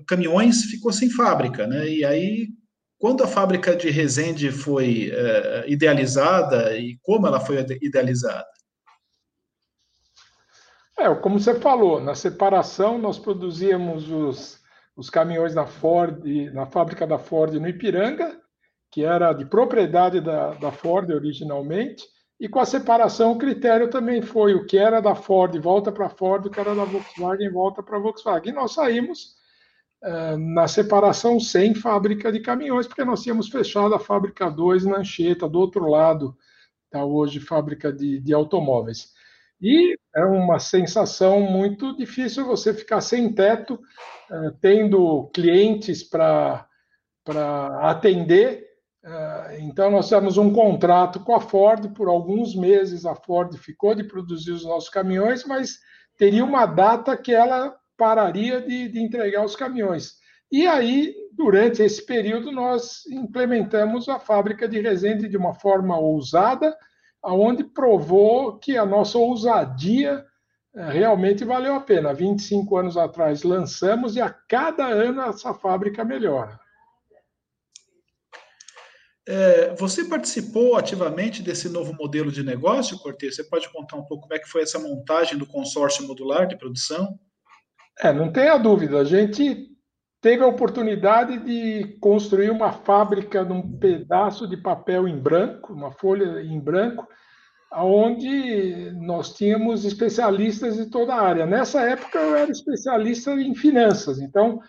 caminhões 0.08 0.64
ficou 0.66 0.92
sem 0.92 1.10
fábrica, 1.10 1.68
né? 1.68 1.88
E 1.88 2.06
aí, 2.06 2.50
quando 2.98 3.24
a 3.24 3.28
fábrica 3.28 3.76
de 3.76 3.90
Resende 3.90 4.52
foi 4.52 5.12
é, 5.14 5.66
idealizada 5.68 6.78
e 6.78 6.98
como 7.02 7.28
ela 7.28 7.40
foi 7.40 7.66
idealizada? 7.82 8.46
É, 10.98 11.14
como 11.16 11.40
você 11.40 11.60
falou, 11.60 12.00
na 12.00 12.16
separação 12.16 12.98
nós 12.98 13.20
produzíamos 13.20 14.10
os, 14.10 14.60
os 14.96 15.10
caminhões 15.10 15.54
da 15.54 15.66
Ford, 15.66 16.24
na 16.54 16.66
fábrica 16.66 17.06
da 17.06 17.18
Ford 17.18 17.54
no 17.54 17.68
Ipiranga, 17.68 18.40
que 18.92 19.04
era 19.04 19.34
de 19.34 19.46
propriedade 19.46 20.22
da, 20.22 20.54
da 20.54 20.72
Ford 20.72 21.10
originalmente, 21.10 22.04
e 22.40 22.50
com 22.50 22.60
a 22.60 22.66
separação, 22.66 23.32
o 23.32 23.38
critério 23.38 23.90
também 23.90 24.22
foi 24.22 24.54
o 24.56 24.66
que 24.66 24.78
era 24.78 25.00
da 25.00 25.16
Ford 25.16 25.58
volta 25.60 25.92
para 25.92 26.08
a 26.08 26.10
Ford, 26.10 26.46
o 26.46 26.50
que 26.50 26.60
era 26.60 26.76
da 26.76 26.84
Volkswagen 26.84 27.50
volta 27.50 27.82
para 27.82 27.98
a 27.98 28.00
Volkswagen. 28.00 28.52
E 28.52 28.56
nós 28.56 28.74
saímos 28.74 29.36
uh, 30.04 30.38
na 30.38 30.68
separação 30.68 31.40
sem 31.40 31.74
fábrica 31.74 32.32
de 32.32 32.42
caminhões, 32.42 32.88
porque 32.88 33.06
nós 33.06 33.24
tínhamos 33.24 33.48
fechado 33.48 33.96
a 33.96 34.00
fábrica 34.00 34.50
2 34.50 34.86
na 34.86 34.98
Anchieta, 34.98 35.48
do 35.48 35.60
outro 35.60 35.88
lado 35.88 36.36
da 36.92 37.00
tá 37.00 37.06
hoje 37.06 37.40
fábrica 37.40 37.92
de, 37.92 38.20
de 38.20 38.34
automóveis. 38.34 39.14
E 39.62 39.96
é 40.16 40.26
uma 40.26 40.60
sensação 40.60 41.42
muito 41.42 41.96
difícil 41.96 42.46
você 42.46 42.74
ficar 42.74 43.02
sem 43.02 43.34
teto, 43.34 43.76
uh, 43.76 44.52
tendo 44.62 45.30
clientes 45.34 46.04
para 46.04 46.68
atender 47.82 48.66
é, 49.06 49.60
então, 49.60 49.92
nós 49.92 50.10
temos 50.10 50.36
um 50.36 50.52
contrato 50.52 51.20
com 51.20 51.36
a 51.36 51.40
Ford, 51.40 51.94
por 51.94 52.08
alguns 52.08 52.56
meses 52.56 53.06
a 53.06 53.14
Ford 53.14 53.56
ficou 53.56 53.94
de 53.94 54.04
produzir 54.04 54.52
os 54.52 54.66
nossos 54.66 54.90
caminhões, 54.90 55.46
mas 55.46 55.78
teria 56.18 56.44
uma 56.44 56.66
data 56.66 57.16
que 57.16 57.32
ela 57.32 57.76
pararia 57.96 58.60
de, 58.60 58.90
de 58.90 59.00
entregar 59.00 59.46
os 59.46 59.56
caminhões. 59.56 60.14
E 60.52 60.66
aí, 60.66 61.14
durante 61.34 61.84
esse 61.84 62.04
período, 62.04 62.52
nós 62.52 63.06
implementamos 63.12 64.10
a 64.10 64.18
fábrica 64.18 64.68
de 64.68 64.82
Resende 64.82 65.30
de 65.30 65.38
uma 65.38 65.54
forma 65.54 66.00
ousada, 66.00 66.76
aonde 67.26 67.64
provou 67.64 68.58
que 68.60 68.78
a 68.78 68.86
nossa 68.86 69.18
ousadia 69.18 70.24
é, 70.76 70.90
realmente 70.92 71.44
valeu 71.44 71.74
a 71.74 71.80
pena. 71.80 72.14
25 72.14 72.78
anos 72.78 72.96
atrás 72.96 73.42
lançamos 73.42 74.16
e 74.16 74.22
a 74.22 74.30
cada 74.30 74.86
ano 74.86 75.22
essa 75.24 75.54
fábrica 75.54 76.06
melhora. 76.06 76.60
É, 79.28 79.74
você 79.74 80.06
participou 80.06 80.76
ativamente 80.76 81.42
desse 81.42 81.68
novo 81.68 81.94
modelo 81.96 82.32
de 82.32 82.44
negócio, 82.44 83.00
Cortez? 83.00 83.36
Você 83.36 83.44
pode 83.44 83.68
contar 83.72 83.98
um 83.98 84.06
pouco 84.06 84.24
como 84.24 84.36
é 84.36 84.40
que 84.40 84.48
foi 84.48 84.62
essa 84.62 84.78
montagem 84.78 85.36
do 85.36 85.48
consórcio 85.48 86.06
modular 86.08 86.46
de 86.48 86.56
produção? 86.56 87.20
É, 88.00 88.14
não 88.14 88.32
tenha 88.32 88.56
dúvida. 88.58 89.00
A 89.00 89.04
gente 89.04 89.75
teve 90.22 90.44
a 90.44 90.48
oportunidade 90.48 91.38
de 91.40 91.98
construir 92.00 92.50
uma 92.50 92.72
fábrica 92.72 93.44
num 93.44 93.78
pedaço 93.78 94.48
de 94.48 94.58
papel 94.58 95.08
em 95.08 95.18
branco, 95.18 95.74
uma 95.74 95.92
folha 95.92 96.42
em 96.42 96.60
branco, 96.60 97.08
onde 97.74 98.92
nós 99.02 99.34
tínhamos 99.34 99.86
especialistas 99.86 100.78
de 100.78 100.86
toda 100.88 101.14
a 101.14 101.22
área. 101.22 101.46
Nessa 101.46 101.82
época 101.82 102.18
eu 102.20 102.36
era 102.36 102.52
especialista 102.52 103.32
em 103.34 103.54
finanças, 103.54 104.20
então 104.20 104.62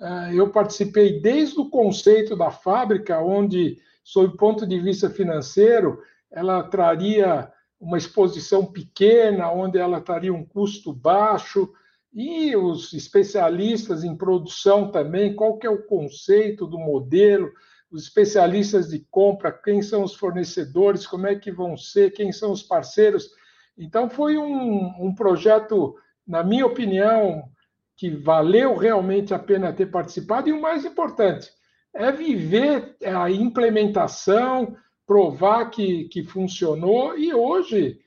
eh, 0.00 0.30
eu 0.34 0.50
participei 0.50 1.20
desde 1.20 1.58
o 1.60 1.70
conceito 1.70 2.36
da 2.36 2.50
fábrica, 2.50 3.20
onde 3.20 3.78
sob 4.02 4.36
ponto 4.36 4.66
de 4.66 4.80
vista 4.80 5.10
financeiro, 5.10 6.02
ela 6.30 6.62
traria 6.62 7.52
uma 7.78 7.98
exposição 7.98 8.64
pequena, 8.64 9.50
onde 9.52 9.78
ela 9.78 10.00
traria 10.00 10.32
um 10.32 10.44
custo 10.44 10.92
baixo, 10.92 11.70
e 12.18 12.56
os 12.56 12.92
especialistas 12.94 14.02
em 14.02 14.16
produção 14.16 14.90
também, 14.90 15.36
qual 15.36 15.56
que 15.56 15.68
é 15.68 15.70
o 15.70 15.84
conceito 15.84 16.66
do 16.66 16.76
modelo, 16.76 17.48
os 17.92 18.02
especialistas 18.02 18.88
de 18.88 19.06
compra, 19.08 19.52
quem 19.52 19.80
são 19.80 20.02
os 20.02 20.16
fornecedores, 20.16 21.06
como 21.06 21.28
é 21.28 21.36
que 21.36 21.52
vão 21.52 21.76
ser, 21.76 22.10
quem 22.10 22.32
são 22.32 22.50
os 22.50 22.60
parceiros. 22.60 23.30
Então, 23.78 24.10
foi 24.10 24.36
um, 24.36 25.06
um 25.06 25.14
projeto, 25.14 25.94
na 26.26 26.42
minha 26.42 26.66
opinião, 26.66 27.44
que 27.96 28.10
valeu 28.10 28.74
realmente 28.74 29.32
a 29.32 29.38
pena 29.38 29.72
ter 29.72 29.86
participado, 29.86 30.48
e 30.48 30.52
o 30.52 30.60
mais 30.60 30.84
importante, 30.84 31.48
é 31.94 32.10
viver 32.10 32.96
a 33.04 33.30
implementação, 33.30 34.76
provar 35.06 35.70
que, 35.70 36.08
que 36.08 36.24
funcionou. 36.24 37.16
E 37.16 37.32
hoje, 37.32 38.00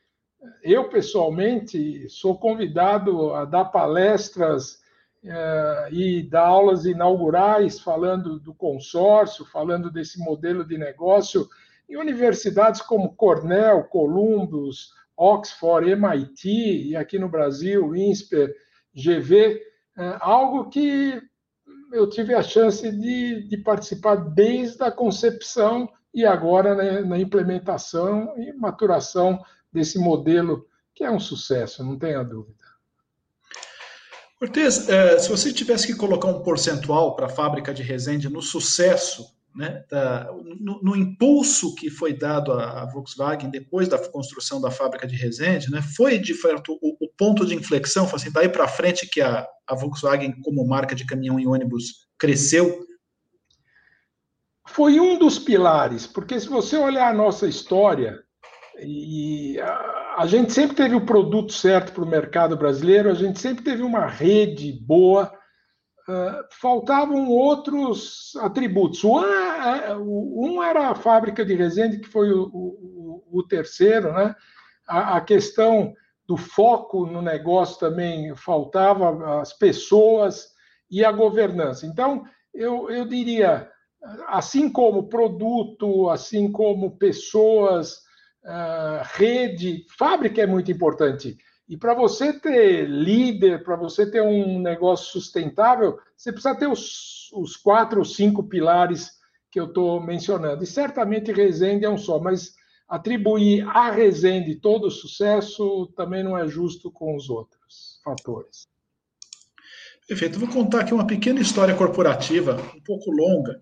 eu 0.63 0.89
pessoalmente 0.89 2.09
sou 2.09 2.37
convidado 2.37 3.33
a 3.33 3.45
dar 3.45 3.65
palestras 3.65 4.79
eh, 5.23 5.89
e 5.91 6.23
dar 6.23 6.47
aulas 6.47 6.85
inaugurais 6.85 7.79
falando 7.79 8.39
do 8.39 8.53
consórcio, 8.53 9.45
falando 9.45 9.91
desse 9.91 10.19
modelo 10.19 10.65
de 10.65 10.77
negócio 10.77 11.47
em 11.87 11.97
universidades 11.97 12.81
como 12.81 13.15
Cornell, 13.15 13.83
Columbus, 13.83 14.91
Oxford, 15.15 15.91
MIT 15.91 16.89
e 16.89 16.95
aqui 16.95 17.19
no 17.19 17.29
Brasil, 17.29 17.95
INSPER, 17.95 18.55
GV, 18.95 19.61
eh, 19.97 20.17
algo 20.19 20.69
que 20.69 21.21
eu 21.93 22.09
tive 22.09 22.33
a 22.33 22.41
chance 22.41 22.89
de, 22.89 23.47
de 23.47 23.57
participar 23.57 24.15
desde 24.15 24.81
a 24.83 24.91
concepção 24.91 25.89
e 26.13 26.25
agora 26.25 26.73
né, 26.73 27.01
na 27.01 27.19
implementação 27.19 28.33
e 28.37 28.53
maturação 28.53 29.39
desse 29.71 29.97
modelo, 29.97 30.65
que 30.93 31.03
é 31.03 31.11
um 31.11 31.19
sucesso, 31.19 31.83
não 31.83 31.97
tenha 31.97 32.23
dúvida. 32.23 32.61
Cortez, 34.37 34.89
é, 34.89 35.19
se 35.19 35.29
você 35.29 35.53
tivesse 35.53 35.85
que 35.85 35.95
colocar 35.95 36.27
um 36.27 36.41
percentual 36.41 37.15
para 37.15 37.27
a 37.27 37.29
fábrica 37.29 37.73
de 37.73 37.83
Resende 37.83 38.27
no 38.27 38.41
sucesso, 38.41 39.37
né, 39.55 39.83
da, 39.89 40.31
no, 40.59 40.81
no, 40.81 40.95
impulso 40.95 41.75
que 41.75 41.89
foi 41.89 42.13
dado 42.13 42.53
à, 42.53 42.85
Volkswagen 42.85 43.49
depois 43.49 43.87
da 43.87 43.99
construção 44.09 44.61
da 44.61 44.71
fábrica 44.71 45.05
de 45.05 45.15
Resende, 45.15 45.69
né, 45.69 45.81
foi 45.81 46.17
de 46.17 46.33
fato 46.33 46.79
o, 46.81 47.05
o 47.05 47.07
ponto 47.17 47.45
de 47.45 47.53
inflexão, 47.53 48.07
foi 48.07 48.17
assim, 48.17 48.31
daí 48.31 48.49
para 48.49 48.67
frente 48.67 49.07
que 49.07 49.21
a, 49.21 49.45
a 49.67 49.75
Volkswagen, 49.75 50.41
como 50.41 50.65
marca 50.65 50.95
de 50.95 51.05
caminhão 51.05 51.39
e 51.39 51.45
ônibus, 51.45 52.07
cresceu? 52.17 52.85
Foi 54.69 54.99
um 54.99 55.19
dos 55.19 55.37
pilares, 55.37 56.07
porque 56.07 56.39
se 56.39 56.47
você 56.47 56.77
olhar 56.77 57.09
a 57.09 57.13
nossa 57.13 57.47
história, 57.47 58.23
e 58.83 59.59
a, 59.59 60.15
a 60.17 60.25
gente 60.27 60.51
sempre 60.51 60.75
teve 60.75 60.95
o 60.95 61.05
produto 61.05 61.53
certo 61.53 61.93
para 61.93 62.03
o 62.03 62.07
mercado 62.07 62.57
brasileiro, 62.57 63.09
a 63.09 63.13
gente 63.13 63.39
sempre 63.39 63.63
teve 63.63 63.81
uma 63.81 64.05
rede 64.05 64.73
boa, 64.73 65.31
uh, 66.07 66.45
faltavam 66.59 67.29
outros 67.29 68.33
atributos. 68.41 69.03
Um, 69.03 69.23
é, 69.23 69.95
um, 69.97 70.61
era 70.63 70.89
a 70.89 70.95
fábrica 70.95 71.45
de 71.45 71.55
Resende, 71.55 71.99
que 71.99 72.09
foi 72.09 72.31
o, 72.31 72.43
o, 72.53 73.23
o 73.31 73.43
terceiro, 73.43 74.11
né? 74.13 74.35
A, 74.87 75.17
a, 75.17 75.21
questão 75.21 75.93
do 76.27 76.35
foco 76.35 77.05
no 77.05 77.21
negócio 77.21 77.79
também 77.79 78.35
faltava, 78.35 79.41
as 79.41 79.53
pessoas 79.53 80.49
e 80.89 81.05
a 81.05 81.11
governança. 81.11 81.85
Então, 81.85 82.25
eu, 82.53 82.89
eu 82.89 83.05
diria, 83.05 83.69
assim 84.27 84.69
como 84.69 85.07
produto, 85.07 86.09
assim 86.09 86.51
como 86.51 86.97
pessoas, 86.97 88.01
rede, 89.03 89.85
fábrica 89.97 90.41
é 90.41 90.47
muito 90.47 90.71
importante. 90.71 91.37
E 91.67 91.77
para 91.77 91.93
você 91.93 92.33
ter 92.33 92.85
líder, 92.87 93.63
para 93.63 93.75
você 93.75 94.09
ter 94.09 94.21
um 94.21 94.59
negócio 94.59 95.11
sustentável, 95.11 95.97
você 96.17 96.31
precisa 96.31 96.55
ter 96.55 96.67
os, 96.67 97.31
os 97.33 97.55
quatro 97.55 97.99
ou 97.99 98.05
cinco 98.05 98.43
pilares 98.43 99.11
que 99.49 99.59
eu 99.59 99.67
estou 99.67 100.01
mencionando. 100.01 100.63
E 100.63 100.67
certamente 100.67 101.31
Resende 101.31 101.85
é 101.85 101.89
um 101.89 101.97
só, 101.97 102.19
mas 102.19 102.53
atribuir 102.87 103.65
a 103.69 103.89
Resende 103.89 104.55
todo 104.55 104.87
o 104.87 104.91
sucesso 104.91 105.87
também 105.95 106.23
não 106.23 106.37
é 106.37 106.45
justo 106.47 106.91
com 106.91 107.15
os 107.15 107.29
outros 107.29 108.01
fatores. 108.03 108.67
Perfeito. 110.07 110.39
Vou 110.39 110.49
contar 110.49 110.81
aqui 110.81 110.93
uma 110.93 111.07
pequena 111.07 111.39
história 111.39 111.73
corporativa, 111.73 112.57
um 112.75 112.81
pouco 112.83 113.11
longa, 113.11 113.61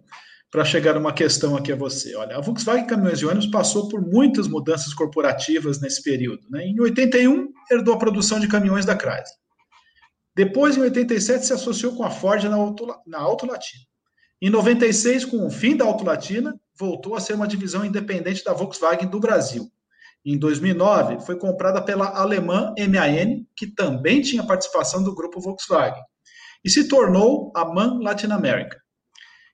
para 0.52 0.66
chegar 0.66 0.98
uma 0.98 1.14
questão 1.14 1.56
aqui 1.56 1.72
a 1.72 1.76
você. 1.76 2.16
Olha, 2.16 2.38
a 2.38 2.42
Volkswagen 2.42 2.88
Caminhões 2.88 3.20
e 3.20 3.26
Ônibus 3.26 3.48
passou 3.48 3.88
por 3.88 4.02
muitas 4.02 4.48
mudanças 4.48 4.94
corporativas 4.94 5.80
nesse 5.80 6.02
período. 6.02 6.48
Né? 6.50 6.66
Em 6.66 6.80
81, 6.80 7.52
herdou 7.72 7.94
a 7.94 8.00
produção 8.00 8.40
de 8.40 8.48
caminhões 8.48 8.86
da 8.86 8.96
Chrysler. 8.96 9.38
Depois, 10.36 10.78
em 10.78 10.82
87, 10.82 11.46
se 11.46 11.54
associou 11.54 11.96
com 11.96 12.04
a 12.04 12.10
Ford 12.10 12.44
na 12.44 13.20
Auto 13.20 13.46
Latina. 13.46 13.84
Em 14.42 14.50
96, 14.50 15.26
com 15.26 15.46
o 15.46 15.52
fim 15.52 15.76
da 15.76 15.86
Auto 15.86 16.04
Latina, 16.06 16.58
voltou 16.80 17.16
a 17.16 17.20
ser 17.20 17.34
uma 17.34 17.48
divisão 17.48 17.84
independente 17.84 18.44
da 18.44 18.54
Volkswagen 18.54 19.10
do 19.10 19.20
Brasil. 19.20 19.70
Em 20.26 20.38
2009, 20.38 21.20
foi 21.26 21.38
comprada 21.38 21.82
pela 21.82 22.08
alemã 22.08 22.74
MAN, 22.78 23.46
que 23.56 23.68
também 23.68 24.22
tinha 24.22 24.46
participação 24.46 25.04
do 25.04 25.14
grupo 25.14 25.42
Volkswagen, 25.42 26.02
e 26.64 26.70
se 26.70 26.88
tornou 26.88 27.52
a 27.56 27.66
MAN 27.66 28.00
Latin 28.02 28.28
America. 28.28 28.78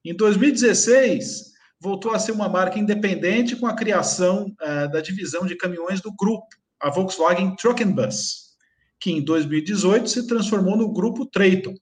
Em 0.06 0.15
2016, 0.15 1.54
voltou 1.80 2.12
a 2.12 2.20
ser 2.20 2.32
uma 2.32 2.48
marca 2.48 2.78
independente 2.78 3.56
com 3.56 3.65
a 3.65 3.76
criação 3.76 4.56
uh, 4.62 4.91
da 4.91 5.02
divisão 5.02 5.48
de 5.48 5.56
caminhões 5.56 6.00
do 6.00 6.13
grupo, 6.15 6.46
a 6.80 6.91
Volkswagen 6.91 7.56
Truck 7.56 7.84
and 7.84 7.91
Bus, 7.91 8.56
que 9.00 9.12
em 9.12 9.24
2018 9.24 10.08
se 10.08 10.28
transformou 10.28 10.78
no 10.78 10.94
grupo 10.94 11.26
Traton, 11.26 11.74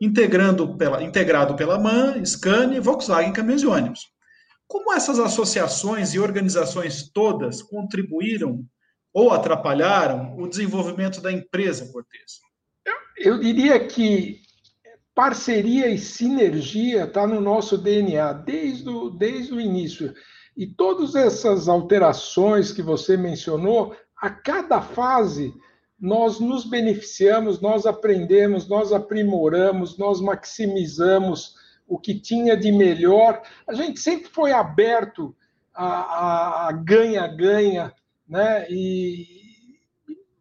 integrando 0.00 0.74
pela, 0.78 1.02
integrado 1.02 1.54
pela 1.54 1.78
MAN, 1.78 2.24
Scania 2.24 2.80
Volkswagen 2.80 3.34
Caminhões 3.34 3.62
e 3.62 3.66
Ônibus. 3.66 4.00
Como 4.66 4.94
essas 4.94 5.18
associações 5.18 6.14
e 6.14 6.18
organizações 6.18 7.10
todas 7.12 7.60
contribuíram 7.60 8.64
ou 9.12 9.30
atrapalharam 9.30 10.34
o 10.38 10.48
desenvolvimento 10.48 11.20
da 11.20 11.30
empresa, 11.30 11.92
Cortez? 11.92 12.40
Eu, 12.86 13.34
eu 13.34 13.38
diria 13.38 13.86
que 13.86 14.43
parceria 15.14 15.88
e 15.88 15.98
sinergia 15.98 17.04
está 17.04 17.26
no 17.26 17.40
nosso 17.40 17.78
DNA 17.78 18.32
desde 18.32 18.88
o, 18.88 19.10
desde 19.10 19.54
o 19.54 19.60
início. 19.60 20.12
E 20.56 20.66
todas 20.66 21.14
essas 21.14 21.68
alterações 21.68 22.72
que 22.72 22.82
você 22.82 23.16
mencionou, 23.16 23.94
a 24.16 24.30
cada 24.30 24.80
fase 24.80 25.54
nós 26.00 26.38
nos 26.40 26.64
beneficiamos, 26.64 27.60
nós 27.60 27.86
aprendemos, 27.86 28.68
nós 28.68 28.92
aprimoramos, 28.92 29.96
nós 29.96 30.20
maximizamos 30.20 31.54
o 31.86 31.98
que 31.98 32.18
tinha 32.18 32.56
de 32.56 32.70
melhor. 32.72 33.42
A 33.66 33.74
gente 33.74 34.00
sempre 34.00 34.28
foi 34.28 34.52
aberto 34.52 35.34
a 35.74 36.70
ganha-ganha, 36.84 37.92
né? 38.28 38.66
E, 38.70 39.26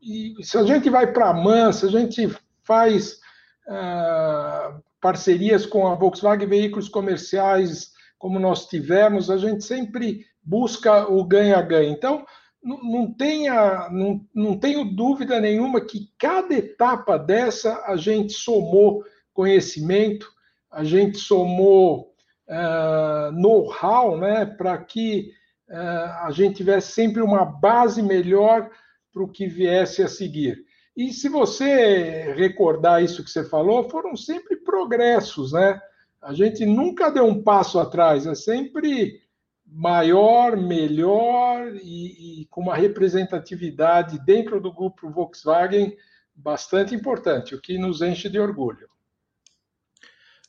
e, 0.01 0.35
se 0.43 0.57
a 0.57 0.63
gente 0.63 0.89
vai 0.89 1.11
para 1.11 1.29
a 1.29 1.33
MAN, 1.33 1.71
se 1.71 1.85
a 1.85 1.89
gente 1.89 2.29
faz 2.63 3.19
uh, 3.67 4.81
parcerias 5.01 5.65
com 5.65 5.87
a 5.87 5.95
Volkswagen 5.95 6.47
Veículos 6.47 6.89
Comerciais, 6.89 7.91
como 8.17 8.39
nós 8.39 8.67
tivemos, 8.67 9.29
a 9.29 9.37
gente 9.37 9.63
sempre 9.63 10.25
busca 10.41 11.09
o 11.11 11.23
ganha-ganha. 11.25 11.89
Então, 11.89 12.25
não, 12.63 12.81
não, 12.81 13.13
tenha, 13.13 13.89
não, 13.91 14.25
não 14.33 14.57
tenho 14.57 14.85
dúvida 14.85 15.39
nenhuma 15.39 15.81
que 15.81 16.09
cada 16.17 16.53
etapa 16.53 17.17
dessa 17.19 17.83
a 17.85 17.97
gente 17.97 18.33
somou 18.33 19.03
conhecimento, 19.33 20.31
a 20.71 20.83
gente 20.83 21.17
somou 21.17 22.13
uh, 22.47 23.31
know-how, 23.33 24.17
né, 24.17 24.45
para 24.45 24.77
que 24.77 25.31
uh, 25.69 26.25
a 26.25 26.29
gente 26.31 26.55
tivesse 26.55 26.93
sempre 26.93 27.21
uma 27.21 27.43
base 27.43 28.01
melhor 28.01 28.69
para 29.11 29.23
o 29.23 29.29
que 29.29 29.47
viesse 29.47 30.01
a 30.01 30.07
seguir. 30.07 30.62
E 30.95 31.11
se 31.11 31.27
você 31.27 32.33
recordar 32.33 33.03
isso 33.03 33.23
que 33.23 33.31
você 33.31 33.43
falou, 33.43 33.89
foram 33.89 34.15
sempre 34.15 34.57
progressos, 34.57 35.51
né? 35.51 35.81
A 36.21 36.33
gente 36.33 36.65
nunca 36.65 37.09
deu 37.09 37.25
um 37.25 37.43
passo 37.43 37.79
atrás, 37.79 38.25
é 38.25 38.35
sempre 38.35 39.21
maior, 39.65 40.55
melhor 40.55 41.73
e, 41.75 42.41
e, 42.41 42.45
com 42.45 42.61
uma 42.61 42.75
representatividade 42.75 44.23
dentro 44.23 44.61
do 44.61 44.71
grupo 44.71 45.09
Volkswagen 45.09 45.97
bastante 46.35 46.93
importante, 46.93 47.55
o 47.55 47.61
que 47.61 47.77
nos 47.77 48.01
enche 48.01 48.29
de 48.29 48.39
orgulho. 48.39 48.87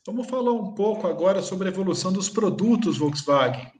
Vamos 0.05 0.27
falar 0.27 0.51
um 0.51 0.73
pouco 0.75 1.07
agora 1.07 1.41
sobre 1.41 1.67
a 1.67 1.71
evolução 1.71 2.13
dos 2.13 2.29
produtos 2.29 2.99
Volkswagen. 2.99 3.71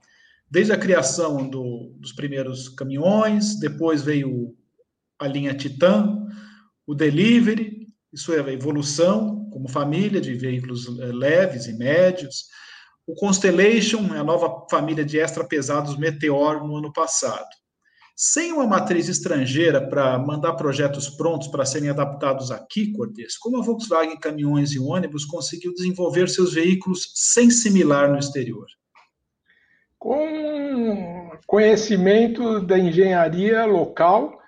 Desde 0.50 0.72
a 0.72 0.78
criação 0.78 1.48
do, 1.48 1.94
dos 1.96 2.12
primeiros 2.12 2.68
caminhões, 2.68 3.58
depois 3.60 4.02
veio 4.02 4.56
a 5.18 5.26
linha 5.26 5.54
Titan, 5.54 6.26
o 6.86 6.94
Delivery, 6.94 7.86
isso 8.12 8.32
é 8.32 8.40
a 8.40 8.52
evolução 8.52 9.50
como 9.50 9.68
família 9.68 10.20
de 10.20 10.34
veículos 10.34 10.86
eh, 10.86 11.06
leves 11.06 11.66
e 11.66 11.72
médios. 11.72 12.44
O 13.06 13.14
Constellation 13.14 14.12
a 14.12 14.24
nova 14.24 14.66
família 14.70 15.04
de 15.04 15.18
extra 15.18 15.44
pesados 15.44 15.98
Meteor 15.98 16.66
no 16.66 16.76
ano 16.76 16.92
passado. 16.92 17.46
Sem 18.14 18.52
uma 18.52 18.66
matriz 18.66 19.08
estrangeira 19.08 19.86
para 19.86 20.18
mandar 20.18 20.54
projetos 20.54 21.08
prontos 21.10 21.48
para 21.48 21.66
serem 21.66 21.90
adaptados 21.90 22.50
aqui, 22.50 22.90
Cortes, 22.92 23.36
como 23.36 23.58
a 23.58 23.62
Volkswagen 23.62 24.18
Caminhões 24.18 24.72
e 24.72 24.78
Ônibus 24.78 25.26
conseguiu 25.26 25.74
desenvolver 25.74 26.28
seus 26.30 26.54
veículos 26.54 27.12
sem 27.14 27.50
similar 27.50 28.10
no 28.10 28.18
exterior? 28.18 28.66
Com 29.98 31.30
conhecimento 31.46 32.60
da 32.60 32.78
engenharia 32.78 33.66
local, 33.66 34.38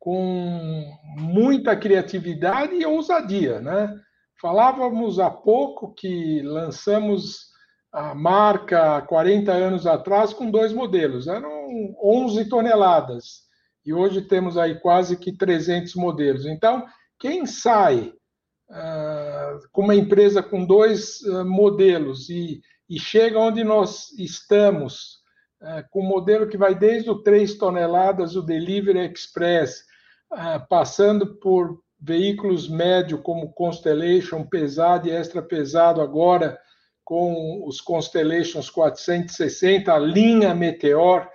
com 0.00 0.84
muita 1.16 1.76
criatividade 1.76 2.74
e 2.74 2.86
ousadia, 2.86 3.60
né? 3.60 3.94
Falávamos 4.40 5.18
há 5.18 5.30
pouco 5.30 5.94
que 5.94 6.42
lançamos 6.42 7.54
a 7.92 8.14
marca 8.14 9.00
40 9.02 9.52
anos 9.52 9.86
atrás 9.86 10.32
com 10.32 10.50
dois 10.50 10.72
modelos, 10.72 11.28
eram 11.28 11.94
11 12.02 12.48
toneladas, 12.48 13.44
e 13.86 13.92
hoje 13.92 14.22
temos 14.22 14.58
aí 14.58 14.80
quase 14.80 15.16
que 15.16 15.36
300 15.36 15.94
modelos. 15.94 16.44
Então, 16.44 16.84
quem 17.18 17.46
sai 17.46 18.12
uh, 18.68 19.68
com 19.70 19.82
uma 19.82 19.94
empresa 19.94 20.42
com 20.42 20.64
dois 20.64 21.20
uh, 21.20 21.44
modelos 21.44 22.28
e, 22.28 22.60
e, 22.88 22.98
chega 22.98 23.38
onde 23.38 23.62
nós 23.62 24.10
estamos, 24.18 25.20
uh, 25.62 25.88
com 25.90 26.02
um 26.02 26.08
modelo 26.08 26.48
que 26.48 26.56
vai 26.56 26.74
desde 26.74 27.10
o 27.10 27.22
3 27.22 27.56
toneladas, 27.56 28.34
o 28.34 28.42
Delivery 28.42 29.10
Express, 29.12 29.84
passando 30.68 31.36
por 31.36 31.80
veículos 32.00 32.68
médio 32.68 33.22
como 33.22 33.52
Constellation, 33.52 34.44
pesado 34.44 35.08
e 35.08 35.10
extra 35.10 35.42
pesado 35.42 36.00
agora, 36.00 36.58
com 37.04 37.66
os 37.66 37.80
Constellations 37.80 38.70
460, 38.70 39.92
a 39.92 39.98
linha 39.98 40.54
Meteor, 40.54 41.28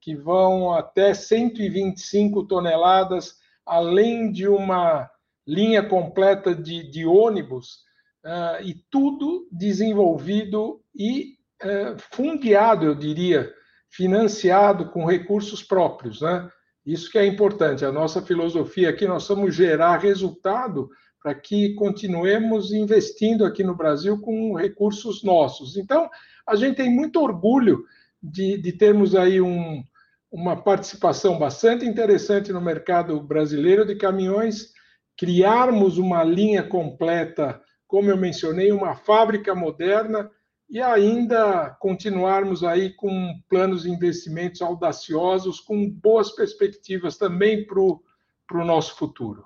que 0.00 0.14
vão 0.14 0.72
até 0.72 1.12
125 1.12 2.46
toneladas, 2.46 3.34
além 3.64 4.30
de 4.30 4.46
uma 4.46 5.10
linha 5.46 5.82
completa 5.82 6.54
de, 6.54 6.88
de 6.90 7.04
ônibus, 7.04 7.86
uh, 8.24 8.62
e 8.62 8.74
tudo 8.90 9.48
desenvolvido 9.50 10.80
e 10.94 11.34
uh, 11.62 11.96
fundiado, 12.12 12.84
eu 12.84 12.94
diria, 12.94 13.52
financiado 13.90 14.90
com 14.90 15.04
recursos 15.04 15.62
próprios. 15.62 16.20
Né? 16.20 16.48
Isso 16.86 17.10
que 17.10 17.18
é 17.18 17.26
importante. 17.26 17.84
A 17.84 17.90
nossa 17.90 18.22
filosofia 18.22 18.90
aqui, 18.90 19.06
nós 19.08 19.26
vamos 19.26 19.54
gerar 19.54 19.98
resultado 19.98 20.88
para 21.20 21.34
que 21.34 21.74
continuemos 21.74 22.72
investindo 22.72 23.44
aqui 23.44 23.64
no 23.64 23.74
Brasil 23.74 24.20
com 24.20 24.54
recursos 24.54 25.24
nossos. 25.24 25.76
Então, 25.76 26.08
a 26.46 26.54
gente 26.54 26.76
tem 26.76 26.88
muito 26.88 27.20
orgulho 27.20 27.84
de, 28.22 28.56
de 28.58 28.72
termos 28.72 29.16
aí 29.16 29.40
um, 29.40 29.82
uma 30.30 30.62
participação 30.62 31.36
bastante 31.36 31.84
interessante 31.84 32.52
no 32.52 32.60
mercado 32.60 33.20
brasileiro 33.20 33.84
de 33.84 33.96
caminhões, 33.96 34.72
criarmos 35.18 35.98
uma 35.98 36.22
linha 36.22 36.62
completa, 36.62 37.60
como 37.88 38.10
eu 38.10 38.16
mencionei, 38.16 38.70
uma 38.70 38.94
fábrica 38.94 39.56
moderna 39.56 40.30
e 40.68 40.80
ainda 40.80 41.70
continuarmos 41.78 42.64
aí 42.64 42.90
com 42.90 43.40
planos 43.48 43.82
de 43.82 43.90
investimentos 43.90 44.60
audaciosos, 44.60 45.60
com 45.60 45.88
boas 45.88 46.32
perspectivas 46.32 47.16
também 47.16 47.64
para 47.66 47.80
o 47.80 48.64
nosso 48.64 48.96
futuro. 48.96 49.44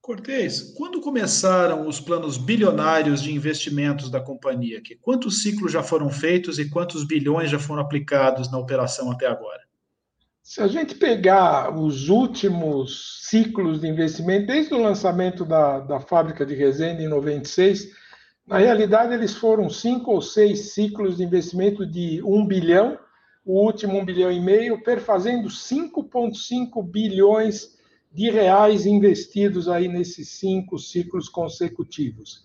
Cortez, 0.00 0.72
quando 0.76 1.00
começaram 1.00 1.88
os 1.88 1.98
planos 1.98 2.38
bilionários 2.38 3.20
de 3.20 3.34
investimentos 3.34 4.08
da 4.08 4.20
companhia? 4.20 4.80
Que 4.80 4.94
quantos 4.94 5.42
ciclos 5.42 5.72
já 5.72 5.82
foram 5.82 6.08
feitos 6.08 6.60
e 6.60 6.70
quantos 6.70 7.02
bilhões 7.02 7.50
já 7.50 7.58
foram 7.58 7.82
aplicados 7.82 8.48
na 8.48 8.56
operação 8.56 9.10
até 9.10 9.26
agora? 9.26 9.66
Se 10.44 10.62
a 10.62 10.68
gente 10.68 10.94
pegar 10.94 11.76
os 11.76 12.08
últimos 12.08 13.18
ciclos 13.24 13.80
de 13.80 13.88
investimento, 13.88 14.46
desde 14.46 14.72
o 14.72 14.80
lançamento 14.80 15.44
da, 15.44 15.80
da 15.80 15.98
fábrica 15.98 16.46
de 16.46 16.54
Resende 16.54 17.02
em 17.02 17.08
96, 17.08 17.90
na 18.46 18.58
realidade 18.58 19.12
eles 19.12 19.34
foram 19.34 19.68
cinco 19.68 20.12
ou 20.12 20.22
seis 20.22 20.72
ciclos 20.72 21.16
de 21.16 21.24
investimento 21.24 21.84
de 21.84 22.22
um 22.22 22.46
bilhão, 22.46 22.98
o 23.44 23.60
último 23.60 23.98
um 23.98 24.04
bilhão 24.04 24.30
e 24.30 24.40
meio, 24.40 24.82
perfazendo 24.82 25.48
5,5 25.48 26.82
bilhões 26.82 27.76
de 28.12 28.30
reais 28.30 28.86
investidos 28.86 29.68
aí 29.68 29.88
nesses 29.88 30.30
cinco 30.30 30.78
ciclos 30.78 31.28
consecutivos. 31.28 32.44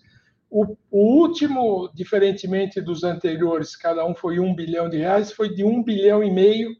O, 0.50 0.76
o, 0.90 1.18
último, 1.20 1.90
diferentemente 1.94 2.80
dos 2.80 3.04
anteriores, 3.04 3.74
cada 3.74 4.04
um 4.04 4.14
foi 4.14 4.38
um 4.38 4.54
bilhão 4.54 4.88
de 4.88 4.98
reais, 4.98 5.32
foi 5.32 5.54
de 5.54 5.64
um 5.64 5.82
bilhão 5.82 6.22
e 6.22 6.30
meio, 6.30 6.76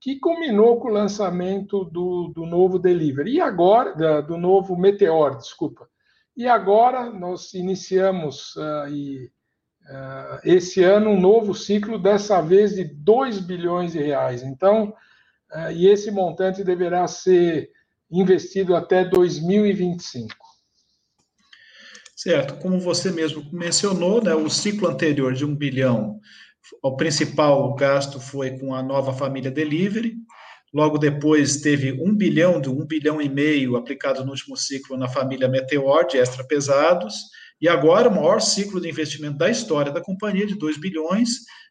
que 0.00 0.18
culminou 0.18 0.80
com 0.80 0.88
o 0.88 0.92
lançamento 0.92 1.84
do, 1.84 2.32
do 2.34 2.44
novo 2.44 2.78
delivery. 2.78 3.36
E 3.36 3.40
agora, 3.40 4.20
do 4.20 4.36
novo 4.36 4.76
Meteor, 4.76 5.38
desculpa. 5.38 5.88
E 6.36 6.48
agora 6.48 7.10
nós 7.10 7.54
iniciamos 7.54 8.56
uh, 8.56 8.88
e, 8.88 9.30
uh, 9.88 10.40
esse 10.44 10.82
ano 10.82 11.10
um 11.10 11.20
novo 11.20 11.54
ciclo, 11.54 11.98
dessa 11.98 12.40
vez 12.40 12.74
de 12.74 12.84
2 12.84 13.38
bilhões 13.40 13.92
de 13.92 14.02
reais. 14.02 14.42
Então, 14.42 14.92
uh, 15.52 15.70
e 15.70 15.86
esse 15.86 16.10
montante 16.10 16.64
deverá 16.64 17.06
ser 17.06 17.70
investido 18.10 18.74
até 18.74 19.04
2025. 19.04 20.34
Certo, 22.16 22.56
como 22.56 22.80
você 22.80 23.10
mesmo 23.12 23.44
mencionou, 23.52 24.22
né, 24.22 24.34
o 24.34 24.48
ciclo 24.48 24.88
anterior 24.88 25.34
de 25.34 25.44
um 25.44 25.54
bilhão, 25.54 26.20
o 26.82 26.96
principal 26.96 27.74
gasto 27.74 28.18
foi 28.18 28.58
com 28.58 28.74
a 28.74 28.82
nova 28.82 29.12
família 29.12 29.50
Delivery, 29.50 30.16
logo 30.74 30.98
depois 30.98 31.58
teve 31.58 31.92
um 31.92 32.12
bilhão, 32.12 32.60
de 32.60 32.68
um 32.68 32.84
bilhão 32.84 33.22
e 33.22 33.28
meio 33.28 33.76
aplicado 33.76 34.24
no 34.24 34.32
último 34.32 34.56
ciclo 34.56 34.96
na 34.96 35.08
família 35.08 35.48
Meteor, 35.48 36.04
de 36.04 36.18
extra 36.18 36.44
pesados, 36.44 37.14
e 37.60 37.68
agora 37.68 38.08
o 38.08 38.14
maior 38.14 38.40
ciclo 38.40 38.80
de 38.80 38.88
investimento 38.88 39.38
da 39.38 39.48
história 39.48 39.92
da 39.92 40.02
companhia, 40.02 40.44
de 40.44 40.58
2 40.58 40.76
bilhões, 40.80 41.28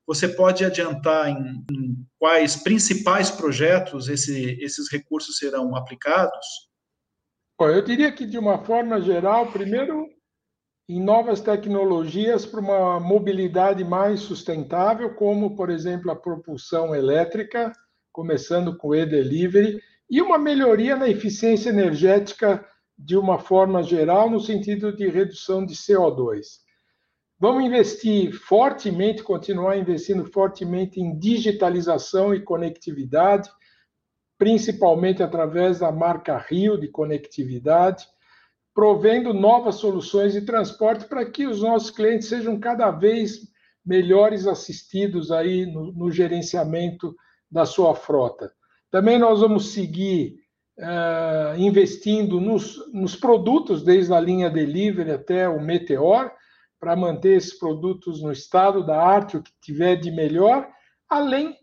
você 0.07 0.27
pode 0.27 0.63
adiantar 0.63 1.29
em, 1.29 1.63
em 1.69 2.07
quais 2.17 2.55
principais 2.55 3.29
projetos 3.29 4.07
esse, 4.07 4.57
esses 4.61 4.89
recursos 4.89 5.37
serão 5.37 5.75
aplicados? 5.75 6.45
Eu 7.59 7.81
diria 7.81 8.11
que, 8.11 8.25
de 8.25 8.37
uma 8.37 8.63
forma 8.65 8.99
geral, 9.01 9.51
primeiro, 9.51 10.05
em 10.89 11.01
novas 11.01 11.39
tecnologias 11.39 12.45
para 12.45 12.59
uma 12.59 12.99
mobilidade 12.99 13.83
mais 13.83 14.21
sustentável, 14.21 15.13
como, 15.15 15.55
por 15.55 15.69
exemplo, 15.69 16.11
a 16.11 16.15
propulsão 16.15 16.93
elétrica, 16.93 17.71
começando 18.13 18.77
com 18.77 18.89
o 18.89 18.95
e-delivery, 18.95 19.81
e 20.09 20.21
uma 20.21 20.37
melhoria 20.37 20.95
na 20.95 21.09
eficiência 21.09 21.69
energética 21.69 22.63
de 22.97 23.17
uma 23.17 23.39
forma 23.39 23.81
geral, 23.81 24.29
no 24.29 24.39
sentido 24.39 24.95
de 24.95 25.09
redução 25.09 25.65
de 25.65 25.73
CO2. 25.73 26.61
Vamos 27.39 27.65
investir 27.65 28.31
fortemente, 28.31 29.23
continuar 29.23 29.77
investindo 29.77 30.23
fortemente 30.31 31.01
em 31.01 31.17
digitalização 31.17 32.33
e 32.33 32.39
conectividade, 32.39 33.49
principalmente 34.37 35.23
através 35.23 35.79
da 35.79 35.91
marca 35.91 36.37
Rio 36.37 36.79
de 36.79 36.87
conectividade, 36.87 38.05
provendo 38.73 39.33
novas 39.33 39.75
soluções 39.75 40.33
de 40.33 40.41
transporte 40.41 41.05
para 41.05 41.25
que 41.25 41.45
os 41.45 41.61
nossos 41.61 41.89
clientes 41.89 42.27
sejam 42.27 42.59
cada 42.59 42.91
vez 42.91 43.39
melhores 43.85 44.47
assistidos 44.47 45.31
aí 45.31 45.65
no, 45.65 45.91
no 45.91 46.11
gerenciamento 46.11 47.15
da 47.53 47.67
sua 47.67 47.93
frota. 47.93 48.51
Também 48.89 49.19
nós 49.19 49.41
vamos 49.41 49.73
seguir 49.73 50.39
uh, 50.79 51.55
investindo 51.55 52.41
nos, 52.41 52.79
nos 52.91 53.15
produtos, 53.15 53.83
desde 53.83 54.11
a 54.11 54.19
linha 54.19 54.49
Delivery 54.49 55.11
até 55.11 55.47
o 55.47 55.61
Meteor, 55.61 56.31
para 56.79 56.95
manter 56.95 57.37
esses 57.37 57.57
produtos 57.57 58.23
no 58.23 58.31
estado 58.31 58.83
da 58.83 58.99
arte, 58.99 59.37
o 59.37 59.43
que 59.43 59.51
tiver 59.61 59.97
de 59.97 60.09
melhor, 60.11 60.67
além 61.07 61.55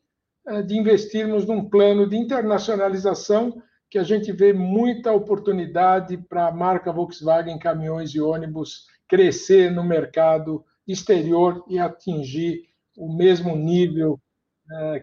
eh, 0.49 0.63
de 0.63 0.79
investirmos 0.79 1.45
num 1.45 1.69
plano 1.69 2.09
de 2.09 2.17
internacionalização 2.17 3.63
que 3.91 3.99
a 3.99 4.03
gente 4.03 4.33
vê 4.33 4.55
muita 4.55 5.13
oportunidade 5.13 6.17
para 6.17 6.47
a 6.47 6.53
marca 6.53 6.91
Volkswagen 6.91 7.59
Caminhões 7.59 8.15
e 8.15 8.21
Ônibus 8.21 8.87
crescer 9.07 9.71
no 9.71 9.85
mercado 9.85 10.65
exterior 10.89 11.63
e 11.69 11.79
atingir 11.79 12.63
o 12.97 13.15
mesmo 13.15 13.55
nível 13.55 14.19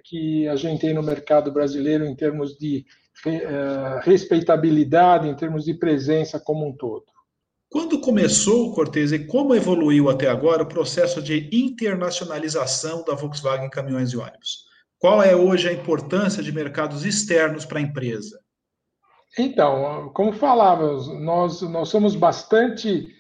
que 0.04 0.48
a 0.48 0.56
gente 0.56 0.82
tem 0.82 0.94
no 0.94 1.04
mercado 1.04 1.52
brasileiro 1.52 2.06
em 2.06 2.16
termos 2.16 2.58
de 2.58 2.86
é, 3.26 4.00
respeitabilidade, 4.04 5.28
em 5.28 5.36
termos 5.36 5.66
de 5.66 5.74
presença 5.74 6.40
como 6.40 6.68
um 6.68 6.76
todo. 6.76 7.06
Quando 7.70 8.00
começou, 8.00 8.74
Cortez, 8.74 9.12
e 9.12 9.26
como 9.26 9.54
evoluiu 9.54 10.10
até 10.10 10.30
agora 10.30 10.64
o 10.64 10.68
processo 10.68 11.22
de 11.22 11.50
internacionalização 11.52 13.04
da 13.04 13.14
Volkswagen 13.14 13.70
Caminhões 13.70 14.12
e 14.12 14.18
Ônibus? 14.18 14.66
Qual 14.98 15.22
é 15.22 15.36
hoje 15.36 15.68
a 15.68 15.74
importância 15.74 16.42
de 16.42 16.52
mercados 16.52 17.06
externos 17.06 17.66
para 17.66 17.80
a 17.80 17.82
empresa? 17.82 18.40
Então, 19.38 20.12
como 20.14 20.32
falávamos, 20.32 21.08
nós, 21.20 21.62
nós 21.62 21.90
somos 21.90 22.16
bastante 22.16 22.90
eh, 23.00 23.17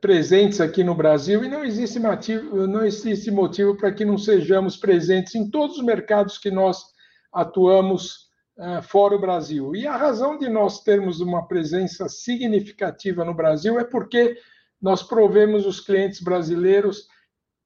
presentes 0.00 0.60
aqui 0.60 0.84
no 0.84 0.94
Brasil 0.94 1.42
e 1.42 1.48
não 1.48 1.64
existe 1.64 1.98
motivo, 1.98 2.66
não 2.66 2.84
existe 2.84 3.30
motivo 3.30 3.76
para 3.76 3.92
que 3.92 4.04
não 4.04 4.18
sejamos 4.18 4.76
presentes 4.76 5.34
em 5.34 5.50
todos 5.50 5.78
os 5.78 5.84
mercados 5.84 6.36
que 6.36 6.50
nós 6.50 6.84
atuamos 7.32 8.28
uh, 8.58 8.82
fora 8.82 9.14
o 9.14 9.20
Brasil. 9.20 9.74
E 9.74 9.86
a 9.86 9.96
razão 9.96 10.36
de 10.36 10.48
nós 10.48 10.82
termos 10.82 11.20
uma 11.20 11.46
presença 11.46 12.08
significativa 12.08 13.24
no 13.24 13.32
Brasil 13.32 13.78
é 13.78 13.84
porque 13.84 14.36
nós 14.80 15.02
provemos 15.02 15.64
os 15.64 15.80
clientes 15.80 16.20
brasileiros 16.20 17.06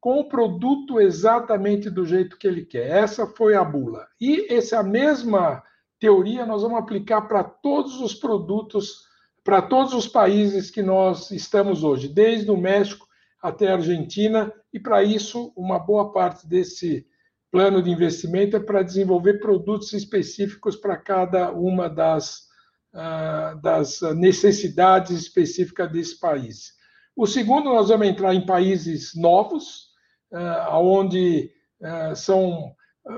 com 0.01 0.21
o 0.21 0.29
produto 0.29 1.01
exatamente 1.01 1.91
do 1.91 2.05
jeito 2.05 2.39
que 2.39 2.47
ele 2.47 2.65
quer. 2.65 2.91
Essa 2.91 3.27
foi 3.27 3.55
a 3.55 3.65
bula. 3.65 4.07
E 4.21 4.53
essa 4.53 4.83
mesma 4.83 5.63
teoria 5.99 6.47
nós 6.47 6.63
vamos 6.63 6.79
aplicar 6.79 7.23
para 7.23 7.43
todos 7.43 8.01
os 8.01 8.15
produtos 8.15 9.05
para 9.45 9.61
todos 9.61 9.93
os 9.93 10.09
países 10.09 10.71
que 10.71 10.83
nós 10.83 11.31
estamos 11.31 11.85
hoje, 11.85 12.09
desde 12.09 12.51
o 12.51 12.57
México 12.57 13.07
até 13.43 13.69
a 13.69 13.75
Argentina, 13.75 14.51
e 14.73 14.81
para 14.81 15.05
isso, 15.05 15.53
uma 15.55 15.79
boa 15.79 16.13
parte 16.13 16.49
desse 16.49 17.07
plano 17.53 17.83
de 17.83 17.91
investimento 17.91 18.57
é 18.57 18.61
para 18.61 18.83
desenvolver 18.83 19.35
produtos 19.35 19.93
específicos 19.93 20.75
para 20.75 20.97
cada 20.97 21.53
uma 21.53 21.89
das, 21.89 22.49
uh, 22.95 23.61
das 23.61 24.01
necessidades 24.17 25.13
específicas 25.13 25.93
desse 25.93 26.19
país. 26.19 26.73
O 27.15 27.27
segundo, 27.27 27.67
nós 27.67 27.91
vamos 27.91 28.09
entrar 28.09 28.35
em 28.35 28.45
países 28.45 29.15
novos, 29.15 29.91
uh, 30.33 30.75
onde 30.75 31.53
uh, 31.81 32.17
são 32.17 32.75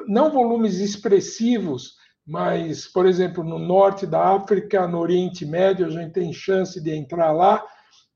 não 0.09 0.31
volumes 0.31 0.81
expressivos, 0.81 1.96
mas, 2.27 2.89
por 2.89 3.07
exemplo, 3.07 3.45
no 3.45 3.59
norte 3.59 4.07
da 4.07 4.35
África, 4.35 4.89
no 4.89 4.99
Oriente 4.99 5.47
Médio, 5.47 5.87
a 5.87 5.91
gente 5.91 6.13
tem 6.13 6.33
chance 6.33 6.81
de 6.83 6.91
entrar 6.91 7.31
lá, 7.31 7.65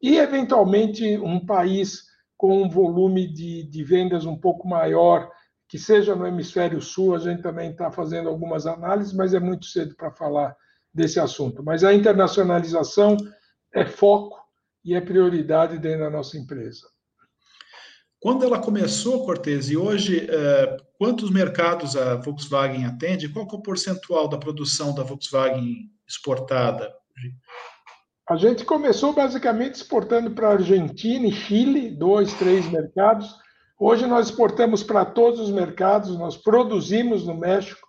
e, 0.02 0.16
eventualmente, 0.18 1.16
um 1.18 1.44
país 1.44 2.04
com 2.36 2.62
um 2.62 2.68
volume 2.68 3.26
de, 3.32 3.62
de 3.64 3.84
vendas 3.84 4.24
um 4.24 4.36
pouco 4.36 4.66
maior, 4.66 5.30
que 5.68 5.78
seja 5.78 6.16
no 6.16 6.26
hemisfério 6.26 6.80
sul, 6.80 7.14
a 7.14 7.18
gente 7.18 7.42
também 7.42 7.70
está 7.70 7.92
fazendo 7.92 8.28
algumas 8.28 8.66
análises, 8.66 9.12
mas 9.12 9.34
é 9.34 9.38
muito 9.38 9.66
cedo 9.66 9.94
para 9.94 10.10
falar 10.10 10.56
desse 10.92 11.20
assunto. 11.20 11.62
Mas 11.62 11.84
a 11.84 11.94
internacionalização 11.94 13.16
é 13.72 13.84
foco 13.84 14.36
e 14.84 14.94
é 14.94 15.00
prioridade 15.00 15.78
dentro 15.78 16.00
da 16.00 16.10
nossa 16.10 16.36
empresa. 16.36 16.86
Quando 18.20 18.44
ela 18.44 18.60
começou, 18.60 19.24
Cortez, 19.24 19.70
e 19.70 19.78
hoje, 19.78 20.28
é, 20.30 20.76
quantos 20.98 21.30
mercados 21.30 21.96
a 21.96 22.16
Volkswagen 22.16 22.84
atende? 22.84 23.30
Qual 23.30 23.48
é 23.50 23.54
o 23.54 23.62
percentual 23.62 24.28
da 24.28 24.36
produção 24.36 24.94
da 24.94 25.02
Volkswagen 25.02 25.90
exportada? 26.06 26.92
A 28.28 28.36
gente 28.36 28.62
começou 28.62 29.14
basicamente 29.14 29.76
exportando 29.76 30.32
para 30.32 30.50
Argentina 30.50 31.26
e 31.26 31.32
Chile, 31.32 31.90
dois, 31.90 32.34
três 32.34 32.70
mercados. 32.70 33.34
Hoje 33.78 34.06
nós 34.06 34.26
exportamos 34.26 34.82
para 34.82 35.06
todos 35.06 35.40
os 35.40 35.50
mercados, 35.50 36.14
nós 36.18 36.36
produzimos 36.36 37.26
no 37.26 37.34
México, 37.34 37.88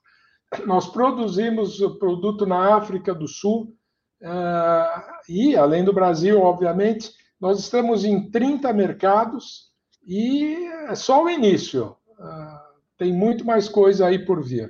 nós 0.65 0.87
produzimos 0.87 1.81
o 1.81 1.99
produto 1.99 2.45
na 2.45 2.77
África 2.77 3.13
do 3.13 3.27
Sul, 3.27 3.75
uh, 4.23 5.01
e 5.27 5.57
além 5.57 5.83
do 5.83 5.91
Brasil, 5.91 6.41
obviamente, 6.41 7.11
nós 7.39 7.59
estamos 7.59 8.05
em 8.05 8.31
30 8.31 8.71
mercados, 8.71 9.70
e 10.05 10.65
é 10.87 10.95
só 10.95 11.23
o 11.23 11.29
início. 11.29 11.95
Ah, 12.19 12.67
tem 12.97 13.13
muito 13.13 13.45
mais 13.45 13.67
coisa 13.67 14.07
aí 14.07 14.19
por 14.25 14.43
vir. 14.43 14.69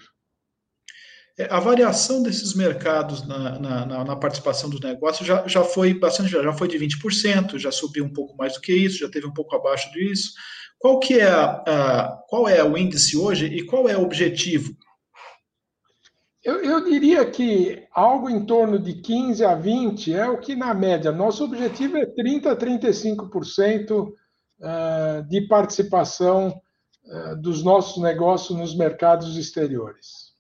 É, 1.37 1.47
a 1.49 1.59
variação 1.59 2.21
desses 2.21 2.53
mercados 2.53 3.25
na, 3.27 3.57
na, 3.59 4.03
na, 4.03 4.15
participação 4.15 4.69
dos 4.69 4.81
negócios 4.81 5.25
já, 5.25 5.47
já 5.47 5.63
foi 5.63 5.93
bastante, 5.93 6.29
já 6.29 6.53
foi 6.53 6.67
de 6.67 6.77
20%, 6.77 7.57
já 7.57 7.71
subiu 7.71 8.05
um 8.05 8.13
pouco 8.13 8.35
mais 8.37 8.53
do 8.53 8.61
que 8.61 8.73
isso, 8.73 8.99
já 8.99 9.09
teve 9.09 9.25
um 9.25 9.33
pouco 9.33 9.55
abaixo 9.55 9.91
disso. 9.91 10.33
Qual 10.77 10.99
que 10.99 11.19
é 11.19 11.29
a, 11.29 11.63
a 11.65 12.23
qual 12.27 12.49
é 12.49 12.63
o 12.63 12.77
índice 12.77 13.17
hoje 13.17 13.45
e 13.45 13.65
qual 13.65 13.87
é 13.87 13.97
o 13.97 14.03
objetivo? 14.03 14.75
Eu, 16.43 16.63
eu, 16.63 16.83
diria 16.83 17.23
que 17.29 17.87
algo 17.93 18.27
em 18.27 18.43
torno 18.43 18.79
de 18.79 18.95
15 18.95 19.45
a 19.45 19.53
20 19.53 20.13
é 20.13 20.27
o 20.27 20.39
que 20.39 20.55
na 20.55 20.73
média. 20.73 21.11
Nosso 21.11 21.43
objetivo 21.43 21.97
é 21.97 22.05
30 22.05 22.51
a 22.51 22.55
35% 22.55 24.07
eh, 24.07 24.21
de 25.27 25.41
participação 25.47 26.61
eh, 27.03 27.35
dos 27.35 27.63
nossos 27.63 28.01
negócios 28.01 28.57
nos 28.57 28.75
mercados 28.75 29.35
exteriores. 29.35 30.31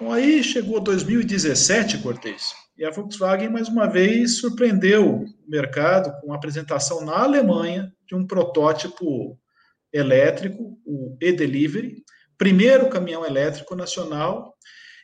Bom, 0.00 0.10
aí 0.10 0.42
chegou 0.42 0.80
2017, 0.80 1.98
Cortez, 1.98 2.54
e 2.76 2.84
a 2.84 2.90
Volkswagen 2.90 3.50
mais 3.50 3.68
uma 3.68 3.86
vez 3.86 4.38
surpreendeu 4.38 5.16
o 5.16 5.26
mercado 5.46 6.18
com 6.20 6.32
a 6.32 6.36
apresentação 6.36 7.04
na 7.04 7.22
Alemanha 7.22 7.92
de 8.08 8.14
um 8.14 8.26
protótipo 8.26 9.38
elétrico, 9.92 10.80
o 10.86 11.16
e-Delivery, 11.20 12.02
primeiro 12.38 12.88
caminhão 12.88 13.26
elétrico 13.26 13.76
nacional. 13.76 14.56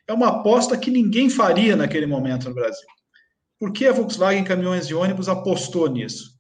É 0.09 0.13
uma 0.15 0.29
aposta 0.29 0.79
que 0.79 0.91
ninguém 0.91 1.29
faria 1.29 1.77
naquele 1.77 2.07
momento 2.07 2.49
no 2.49 2.55
Brasil. 2.55 2.89
Por 3.59 3.71
que 3.71 3.87
a 3.87 3.93
Volkswagen 3.93 4.45
Caminhões 4.45 4.87
e 4.87 4.95
Ônibus 4.95 5.29
apostou 5.29 5.89
nisso? 5.89 6.38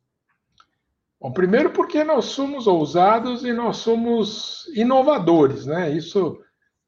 Bom, 1.20 1.32
primeiro 1.32 1.70
porque 1.70 2.04
nós 2.04 2.26
somos 2.26 2.66
ousados 2.66 3.44
e 3.44 3.52
nós 3.52 3.78
somos 3.78 4.66
inovadores, 4.74 5.66
né? 5.66 5.90
Isso 5.90 6.38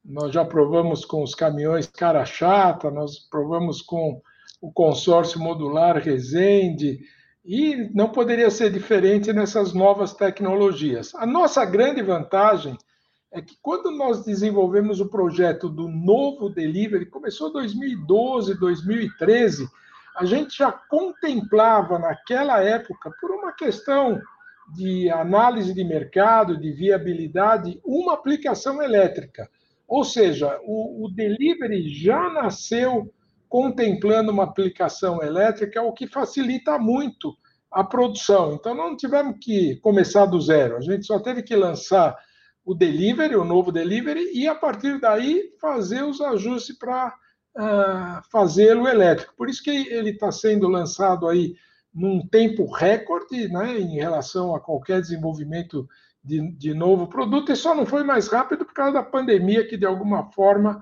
nós 0.03 0.33
já 0.33 0.45
provamos 0.45 1.03
com 1.03 1.21
os 1.21 1.35
caminhões 1.35 1.85
cara 1.85 2.25
chata, 2.25 2.89
nós 2.89 3.19
provamos 3.29 3.81
com 3.81 4.21
o 4.61 4.71
consórcio 4.71 5.39
modular 5.39 5.97
Resende, 5.97 6.99
e 7.43 7.89
não 7.93 8.09
poderia 8.09 8.49
ser 8.49 8.71
diferente 8.71 9.33
nessas 9.33 9.73
novas 9.73 10.13
tecnologias. 10.13 11.13
A 11.15 11.25
nossa 11.25 11.65
grande 11.65 12.01
vantagem 12.01 12.77
é 13.31 13.41
que 13.41 13.55
quando 13.61 13.89
nós 13.91 14.23
desenvolvemos 14.23 14.99
o 14.99 15.09
projeto 15.09 15.67
do 15.67 15.87
novo 15.87 16.49
delivery, 16.49 17.05
começou 17.05 17.49
em 17.49 17.53
2012, 17.53 18.59
2013, 18.59 19.67
a 20.17 20.25
gente 20.25 20.57
já 20.57 20.71
contemplava 20.71 21.97
naquela 21.99 22.61
época, 22.61 23.11
por 23.19 23.31
uma 23.31 23.51
questão 23.51 24.21
de 24.73 25.09
análise 25.09 25.73
de 25.73 25.83
mercado, 25.83 26.57
de 26.57 26.71
viabilidade, 26.71 27.79
uma 27.83 28.13
aplicação 28.13 28.81
elétrica. 28.81 29.49
Ou 29.87 30.03
seja, 30.03 30.59
o, 30.63 31.05
o 31.05 31.09
delivery 31.09 31.89
já 31.89 32.29
nasceu 32.29 33.13
contemplando 33.49 34.31
uma 34.31 34.43
aplicação 34.43 35.21
elétrica, 35.21 35.81
o 35.81 35.91
que 35.91 36.07
facilita 36.07 36.79
muito 36.79 37.35
a 37.69 37.83
produção. 37.83 38.53
Então, 38.53 38.73
não 38.73 38.95
tivemos 38.95 39.37
que 39.41 39.75
começar 39.77 40.25
do 40.25 40.39
zero, 40.39 40.77
a 40.77 40.81
gente 40.81 41.05
só 41.05 41.19
teve 41.19 41.43
que 41.43 41.55
lançar 41.55 42.17
o 42.63 42.73
delivery, 42.73 43.35
o 43.35 43.43
novo 43.43 43.71
delivery, 43.71 44.31
e 44.33 44.47
a 44.47 44.55
partir 44.55 44.99
daí 44.99 45.49
fazer 45.59 46.03
os 46.03 46.21
ajustes 46.21 46.77
para 46.77 47.13
fazê-lo 48.31 48.87
elétrico. 48.87 49.33
Por 49.35 49.49
isso 49.49 49.63
que 49.63 49.69
ele 49.69 50.11
está 50.11 50.31
sendo 50.31 50.67
lançado 50.67 51.27
aí 51.27 51.55
num 51.93 52.25
tempo 52.25 52.71
recorde, 52.71 53.49
né, 53.49 53.77
em 53.77 53.95
relação 53.95 54.55
a 54.55 54.59
qualquer 54.59 55.01
desenvolvimento 55.01 55.87
de, 56.23 56.51
de 56.53 56.73
novo 56.73 57.07
produto, 57.07 57.51
e 57.51 57.55
só 57.55 57.75
não 57.75 57.85
foi 57.85 58.03
mais 58.03 58.27
rápido 58.27 58.65
por 58.65 58.73
causa 58.73 58.93
da 58.93 59.03
pandemia, 59.03 59.67
que 59.67 59.75
de 59.75 59.85
alguma 59.85 60.31
forma 60.31 60.81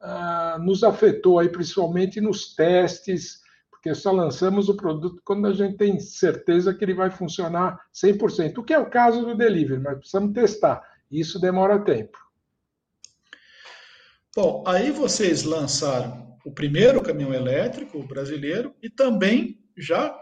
uh, 0.00 0.62
nos 0.62 0.82
afetou 0.82 1.38
aí, 1.38 1.48
principalmente 1.48 2.20
nos 2.20 2.54
testes, 2.54 3.40
porque 3.70 3.94
só 3.94 4.12
lançamos 4.12 4.68
o 4.68 4.76
produto 4.76 5.22
quando 5.24 5.46
a 5.46 5.52
gente 5.54 5.76
tem 5.76 5.98
certeza 5.98 6.74
que 6.74 6.84
ele 6.84 6.92
vai 6.92 7.10
funcionar 7.10 7.80
100%, 7.94 8.58
o 8.58 8.62
que 8.62 8.74
é 8.74 8.78
o 8.78 8.90
caso 8.90 9.24
do 9.24 9.34
delivery, 9.34 9.80
mas 9.80 9.98
precisamos 9.98 10.34
testar, 10.34 10.82
isso 11.10 11.40
demora 11.40 11.78
tempo. 11.78 12.18
Bom, 14.42 14.64
aí 14.66 14.90
vocês 14.90 15.42
lançaram 15.42 16.34
o 16.46 16.50
primeiro 16.50 17.02
caminhão 17.02 17.34
elétrico 17.34 18.02
brasileiro 18.04 18.74
e 18.82 18.88
também 18.88 19.58
já 19.76 20.18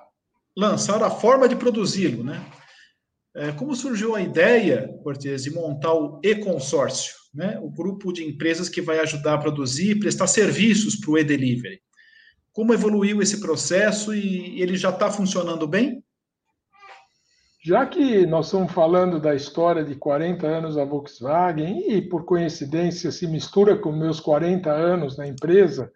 lançaram 0.56 1.06
a 1.06 1.10
forma 1.10 1.48
de 1.48 1.54
produzi-lo, 1.54 2.24
né? 2.24 2.44
É, 3.36 3.52
como 3.52 3.76
surgiu 3.76 4.16
a 4.16 4.20
ideia, 4.20 4.92
Cortez, 5.04 5.44
de 5.44 5.52
montar 5.52 5.94
o 5.94 6.20
e-consórcio, 6.24 7.14
né? 7.32 7.60
o 7.62 7.70
grupo 7.70 8.12
de 8.12 8.24
empresas 8.24 8.68
que 8.68 8.82
vai 8.82 8.98
ajudar 8.98 9.34
a 9.34 9.38
produzir 9.38 9.92
e 9.92 10.00
prestar 10.00 10.26
serviços 10.26 10.96
para 10.96 11.12
o 11.12 11.16
e-delivery? 11.16 11.78
Como 12.50 12.74
evoluiu 12.74 13.22
esse 13.22 13.38
processo 13.38 14.12
e 14.12 14.60
ele 14.60 14.76
já 14.76 14.90
está 14.90 15.12
funcionando 15.12 15.64
bem? 15.64 16.02
Já 17.60 17.84
que 17.86 18.24
nós 18.24 18.46
estamos 18.46 18.72
falando 18.72 19.18
da 19.18 19.34
história 19.34 19.82
de 19.82 19.96
40 19.96 20.46
anos 20.46 20.76
da 20.76 20.84
Volkswagen 20.84 21.92
e, 21.92 22.00
por 22.00 22.24
coincidência, 22.24 23.10
se 23.10 23.26
mistura 23.26 23.76
com 23.76 23.90
meus 23.90 24.20
40 24.20 24.70
anos 24.70 25.16
na 25.16 25.26
empresa, 25.26 25.90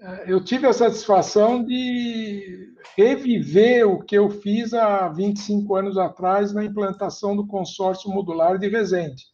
eh, 0.00 0.24
eu 0.28 0.42
tive 0.42 0.68
a 0.68 0.72
satisfação 0.72 1.64
de 1.64 2.72
reviver 2.96 3.88
o 3.88 4.04
que 4.04 4.16
eu 4.16 4.30
fiz 4.30 4.72
há 4.72 5.08
25 5.08 5.74
anos 5.74 5.98
atrás 5.98 6.52
na 6.52 6.64
implantação 6.64 7.34
do 7.34 7.44
consórcio 7.44 8.08
modular 8.08 8.56
de 8.56 8.68
Resende. 8.68 9.24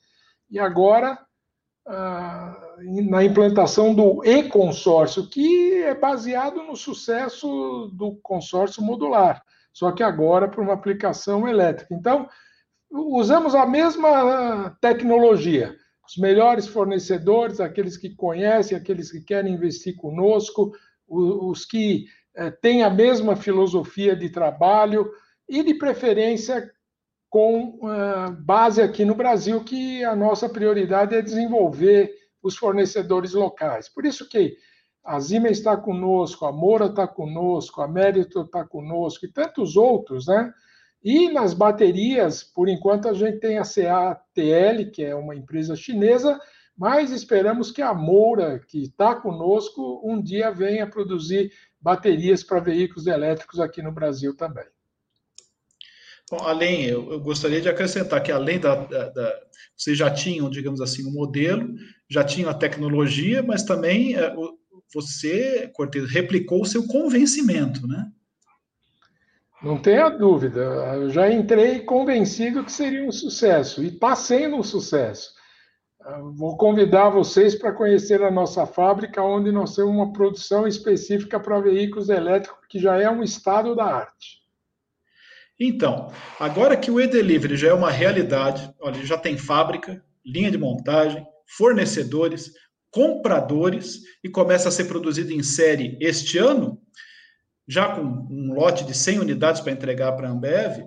E 0.50 0.58
agora, 0.58 1.18
ah, 1.86 2.56
na 3.06 3.22
implantação 3.22 3.94
do 3.94 4.24
e-consórcio, 4.24 5.28
que 5.28 5.82
é 5.82 5.94
baseado 5.94 6.62
no 6.62 6.74
sucesso 6.74 7.90
do 7.92 8.16
consórcio 8.22 8.82
modular 8.82 9.42
só 9.74 9.90
que 9.92 10.04
agora 10.04 10.48
para 10.48 10.62
uma 10.62 10.72
aplicação 10.72 11.46
elétrica. 11.48 11.92
Então, 11.92 12.28
usamos 12.90 13.54
a 13.54 13.66
mesma 13.66 14.74
tecnologia. 14.80 15.76
Os 16.08 16.16
melhores 16.16 16.68
fornecedores, 16.68 17.60
aqueles 17.60 17.96
que 17.96 18.14
conhecem, 18.14 18.78
aqueles 18.78 19.10
que 19.10 19.20
querem 19.20 19.52
investir 19.52 19.96
conosco, 19.96 20.72
os 21.08 21.64
que 21.64 22.06
eh, 22.36 22.50
têm 22.50 22.84
a 22.84 22.90
mesma 22.90 23.34
filosofia 23.34 24.14
de 24.14 24.30
trabalho 24.30 25.10
e, 25.48 25.62
de 25.64 25.74
preferência, 25.74 26.70
com 27.28 27.80
uh, 27.82 28.30
base 28.44 28.80
aqui 28.80 29.04
no 29.04 29.16
Brasil, 29.16 29.64
que 29.64 30.04
a 30.04 30.14
nossa 30.14 30.48
prioridade 30.48 31.16
é 31.16 31.20
desenvolver 31.20 32.14
os 32.40 32.56
fornecedores 32.56 33.32
locais. 33.32 33.88
Por 33.88 34.06
isso 34.06 34.28
que 34.28 34.56
a 35.04 35.20
Zima 35.20 35.48
está 35.48 35.76
conosco, 35.76 36.46
a 36.46 36.52
Moura 36.52 36.86
está 36.86 37.06
conosco, 37.06 37.82
a 37.82 37.88
Mérito 37.88 38.40
está 38.40 38.64
conosco 38.64 39.26
e 39.26 39.32
tantos 39.32 39.76
outros, 39.76 40.26
né? 40.26 40.52
E 41.02 41.30
nas 41.30 41.52
baterias, 41.52 42.42
por 42.42 42.66
enquanto, 42.66 43.08
a 43.08 43.12
gente 43.12 43.38
tem 43.38 43.58
a 43.58 43.62
CATL, 43.62 44.90
que 44.90 45.04
é 45.04 45.14
uma 45.14 45.36
empresa 45.36 45.76
chinesa, 45.76 46.40
mas 46.76 47.10
esperamos 47.10 47.70
que 47.70 47.82
a 47.82 47.92
Moura, 47.92 48.58
que 48.58 48.82
está 48.82 49.14
conosco, 49.14 50.00
um 50.02 50.20
dia 50.20 50.50
venha 50.50 50.86
produzir 50.86 51.52
baterias 51.78 52.42
para 52.42 52.58
veículos 52.58 53.06
elétricos 53.06 53.60
aqui 53.60 53.82
no 53.82 53.92
Brasil 53.92 54.34
também. 54.34 54.64
Bom, 56.30 56.38
além, 56.42 56.86
eu, 56.86 57.12
eu, 57.12 57.20
gostaria 57.20 57.60
de 57.60 57.68
acrescentar 57.68 58.22
que 58.22 58.32
além 58.32 58.58
da, 58.58 58.74
da, 58.74 59.10
da, 59.10 59.40
vocês 59.76 59.98
já 59.98 60.10
tinham, 60.10 60.48
digamos 60.48 60.80
assim, 60.80 61.04
o 61.04 61.10
um 61.10 61.12
modelo, 61.12 61.74
já 62.08 62.24
tinham 62.24 62.48
a 62.48 62.54
tecnologia, 62.54 63.42
mas 63.42 63.62
também 63.62 64.14
é, 64.14 64.34
o, 64.34 64.58
você, 64.92 65.70
Cortez, 65.72 66.10
replicou 66.10 66.62
o 66.62 66.66
seu 66.66 66.86
convencimento, 66.86 67.86
né? 67.86 68.10
Não 69.62 69.80
tenha 69.80 70.08
dúvida. 70.10 70.60
Eu 70.60 71.10
já 71.10 71.32
entrei 71.32 71.80
convencido 71.80 72.64
que 72.64 72.72
seria 72.72 73.02
um 73.02 73.12
sucesso 73.12 73.82
e 73.82 73.88
está 73.88 74.14
sendo 74.14 74.56
um 74.56 74.62
sucesso. 74.62 75.32
Vou 76.36 76.56
convidar 76.58 77.08
vocês 77.08 77.54
para 77.54 77.72
conhecer 77.72 78.22
a 78.22 78.30
nossa 78.30 78.66
fábrica, 78.66 79.22
onde 79.22 79.50
nós 79.50 79.74
temos 79.74 79.90
uma 79.90 80.12
produção 80.12 80.68
específica 80.68 81.40
para 81.40 81.60
veículos 81.60 82.10
elétricos, 82.10 82.66
que 82.68 82.78
já 82.78 83.00
é 83.00 83.08
um 83.08 83.22
estado 83.22 83.74
da 83.74 83.84
arte. 83.84 84.44
Então, 85.58 86.12
agora 86.38 86.76
que 86.76 86.90
o 86.90 87.00
e-delivery 87.00 87.56
já 87.56 87.68
é 87.68 87.72
uma 87.72 87.90
realidade, 87.90 88.70
olha, 88.80 89.02
já 89.02 89.16
tem 89.16 89.38
fábrica, 89.38 90.04
linha 90.26 90.50
de 90.50 90.58
montagem, 90.58 91.26
fornecedores, 91.46 92.52
compradores 92.94 94.02
e 94.22 94.28
começa 94.28 94.68
a 94.68 94.72
ser 94.72 94.84
produzido 94.84 95.32
em 95.32 95.42
série 95.42 95.98
este 96.00 96.38
ano, 96.38 96.80
já 97.66 97.92
com 97.92 98.02
um 98.02 98.54
lote 98.54 98.84
de 98.84 98.94
100 98.94 99.18
unidades 99.18 99.60
para 99.60 99.72
entregar 99.72 100.12
para 100.12 100.28
a 100.28 100.30
Ambev. 100.30 100.84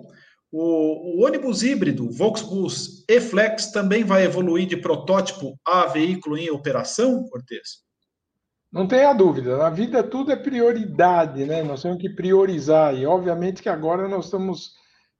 O, 0.50 1.18
o, 1.18 1.26
ônibus 1.26 1.62
híbrido 1.62 2.10
Volksbus 2.10 3.04
E-Flex 3.06 3.70
também 3.72 4.04
vai 4.04 4.24
evoluir 4.24 4.66
de 4.66 4.78
protótipo 4.78 5.60
a 5.66 5.84
veículo 5.84 6.38
em 6.38 6.48
operação, 6.48 7.28
Cortez? 7.28 7.86
Não 8.72 8.88
tenha 8.88 9.12
dúvida, 9.12 9.58
na 9.58 9.68
vida 9.68 10.02
tudo 10.02 10.32
é 10.32 10.36
prioridade, 10.36 11.44
né? 11.44 11.62
Nós 11.62 11.82
temos 11.82 11.98
que 11.98 12.08
priorizar 12.08 12.94
e 12.94 13.04
obviamente 13.04 13.60
que 13.60 13.68
agora 13.68 14.08
nós 14.08 14.24
estamos 14.24 14.72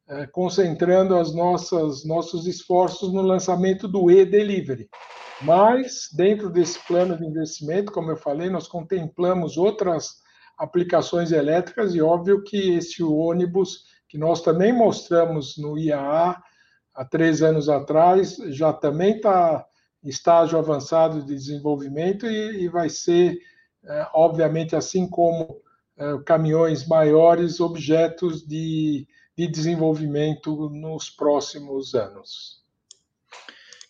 é, 0.08 0.26
concentrando 0.26 1.14
as 1.14 1.34
nossas 1.34 2.06
nossos 2.06 2.46
esforços 2.46 3.12
no 3.12 3.20
lançamento 3.20 3.86
do 3.86 4.10
e-delivery. 4.10 4.88
Mas, 5.40 6.08
dentro 6.12 6.50
desse 6.50 6.78
plano 6.86 7.16
de 7.16 7.24
investimento, 7.24 7.92
como 7.92 8.10
eu 8.10 8.16
falei, 8.16 8.50
nós 8.50 8.66
contemplamos 8.66 9.56
outras 9.56 10.16
aplicações 10.58 11.30
elétricas 11.30 11.94
e 11.94 12.00
óbvio 12.00 12.42
que 12.42 12.74
esse 12.74 13.02
ônibus, 13.02 13.84
que 14.08 14.18
nós 14.18 14.42
também 14.42 14.72
mostramos 14.72 15.56
no 15.56 15.78
IAA 15.78 16.42
há 16.92 17.04
três 17.04 17.42
anos 17.42 17.68
atrás, 17.68 18.36
já 18.48 18.72
também 18.72 19.16
está 19.16 19.64
em 20.02 20.08
estágio 20.08 20.58
avançado 20.58 21.22
de 21.22 21.34
desenvolvimento 21.34 22.26
e, 22.26 22.64
e 22.64 22.68
vai 22.68 22.88
ser, 22.88 23.38
é, 23.84 24.08
obviamente, 24.12 24.74
assim 24.74 25.08
como 25.08 25.60
é, 25.96 26.18
caminhões 26.26 26.86
maiores, 26.86 27.60
objetos 27.60 28.44
de, 28.44 29.06
de 29.36 29.46
desenvolvimento 29.46 30.68
nos 30.70 31.08
próximos 31.08 31.94
anos. 31.94 32.64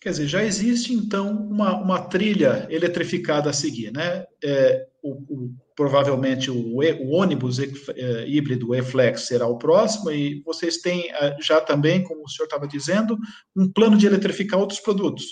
Quer 0.08 0.12
dizer, 0.12 0.26
já 0.28 0.42
existe 0.42 0.94
então 0.94 1.30
uma, 1.30 1.76
uma 1.76 2.00
trilha 2.00 2.66
eletrificada 2.70 3.50
a 3.50 3.52
seguir, 3.52 3.92
né? 3.92 4.24
É, 4.42 4.86
o, 5.02 5.10
o, 5.10 5.54
provavelmente 5.76 6.50
o, 6.50 6.82
e, 6.82 6.92
o 6.94 7.10
ônibus 7.10 7.58
e, 7.58 7.70
é, 7.94 8.26
híbrido 8.26 8.74
E-Flex 8.74 9.26
será 9.26 9.46
o 9.46 9.58
próximo, 9.58 10.10
e 10.10 10.40
vocês 10.46 10.78
têm 10.78 11.10
é, 11.10 11.36
já 11.42 11.60
também, 11.60 12.02
como 12.02 12.24
o 12.24 12.28
senhor 12.30 12.46
estava 12.46 12.66
dizendo, 12.66 13.18
um 13.54 13.70
plano 13.70 13.98
de 13.98 14.06
eletrificar 14.06 14.58
outros 14.58 14.80
produtos. 14.80 15.26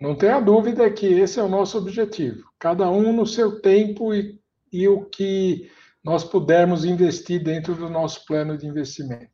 Não 0.00 0.16
tenha 0.16 0.40
dúvida 0.40 0.90
que 0.90 1.06
esse 1.06 1.38
é 1.38 1.42
o 1.44 1.48
nosso 1.48 1.78
objetivo. 1.78 2.42
Cada 2.58 2.90
um 2.90 3.12
no 3.12 3.24
seu 3.24 3.60
tempo 3.60 4.12
e, 4.12 4.36
e 4.72 4.88
o 4.88 5.04
que 5.04 5.70
nós 6.02 6.24
pudermos 6.24 6.84
investir 6.84 7.40
dentro 7.40 7.72
do 7.76 7.88
nosso 7.88 8.26
plano 8.26 8.58
de 8.58 8.66
investimento. 8.66 9.30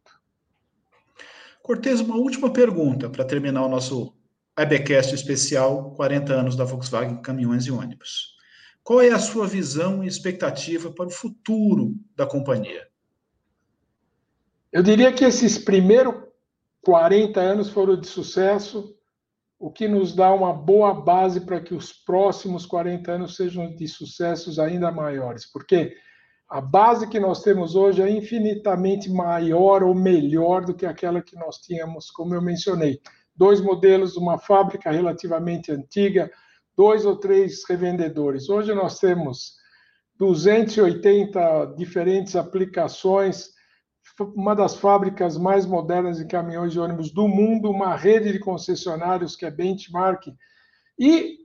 Cortez, 1.63 2.01
uma 2.01 2.17
última 2.17 2.53
pergunta 2.53 3.09
para 3.09 3.25
terminar 3.25 3.65
o 3.65 3.69
nosso 3.71 4.13
IBcast 4.59 5.15
especial 5.15 5.93
40 5.93 6.31
anos 6.31 6.57
da 6.57 6.65
Volkswagen 6.65 7.23
Caminhões 7.23 7.65
e 7.65 7.71
Ônibus. 7.71 8.37
Qual 8.85 9.01
é 9.01 9.09
a 9.09 9.19
sua 9.19 9.47
visão 9.47 10.05
e 10.05 10.07
expectativa 10.07 10.91
para 10.91 11.07
o 11.07 11.11
futuro 11.11 11.95
da 12.15 12.27
companhia? 12.27 12.87
Eu 14.71 14.83
diria 14.83 15.11
que 15.11 15.25
esses 15.25 15.57
primeiros 15.57 16.15
40 16.83 17.41
anos 17.41 17.71
foram 17.71 17.99
de 17.99 18.07
sucesso, 18.07 18.95
o 19.59 19.71
que 19.71 19.89
nos 19.89 20.15
dá 20.15 20.31
uma 20.33 20.53
boa 20.53 20.93
base 20.93 21.41
para 21.41 21.61
que 21.61 21.75
os 21.75 21.93
próximos 21.93 22.67
40 22.67 23.11
anos 23.11 23.37
sejam 23.37 23.75
de 23.75 23.89
sucessos 23.89 24.59
ainda 24.59 24.91
maiores, 24.91 25.51
porque 25.51 25.95
a 26.47 26.61
base 26.61 27.09
que 27.09 27.19
nós 27.19 27.43
temos 27.43 27.75
hoje 27.75 28.03
é 28.03 28.11
infinitamente 28.11 29.09
maior 29.09 29.83
ou 29.83 29.95
melhor 29.95 30.63
do 30.63 30.75
que 30.75 30.85
aquela 30.85 31.23
que 31.23 31.37
nós 31.37 31.57
tínhamos, 31.57 32.11
como 32.11 32.35
eu 32.35 32.43
mencionei 32.43 33.01
dois 33.35 33.61
modelos, 33.61 34.17
uma 34.17 34.39
fábrica 34.39 34.91
relativamente 34.91 35.73
antiga, 35.73 36.31
dois 36.77 37.05
ou 37.05 37.17
três 37.17 37.65
revendedores. 37.69 38.49
Hoje 38.49 38.75
nós 38.75 38.99
temos 38.99 39.55
280 40.19 41.75
diferentes 41.77 42.37
aplicações, 42.37 43.51
uma 44.37 44.55
das 44.55 44.77
fábricas 44.77 45.37
mais 45.37 45.65
modernas 45.65 46.19
de 46.19 46.27
caminhões 46.27 46.75
e 46.75 46.79
ônibus 46.79 47.13
do 47.13 47.27
mundo, 47.27 47.71
uma 47.71 47.97
rede 47.97 48.33
de 48.33 48.39
concessionários 48.39 49.37
que 49.37 49.47
é 49.47 49.51
benchmark 49.51 50.27
e 50.99 51.39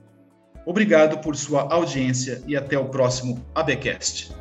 Obrigado 0.65 1.19
por 1.19 1.37
sua 1.37 1.73
audiência 1.73 2.43
e 2.47 2.57
até 2.57 2.79
o 2.79 2.87
próximo 2.87 3.45
ABcast. 3.55 4.33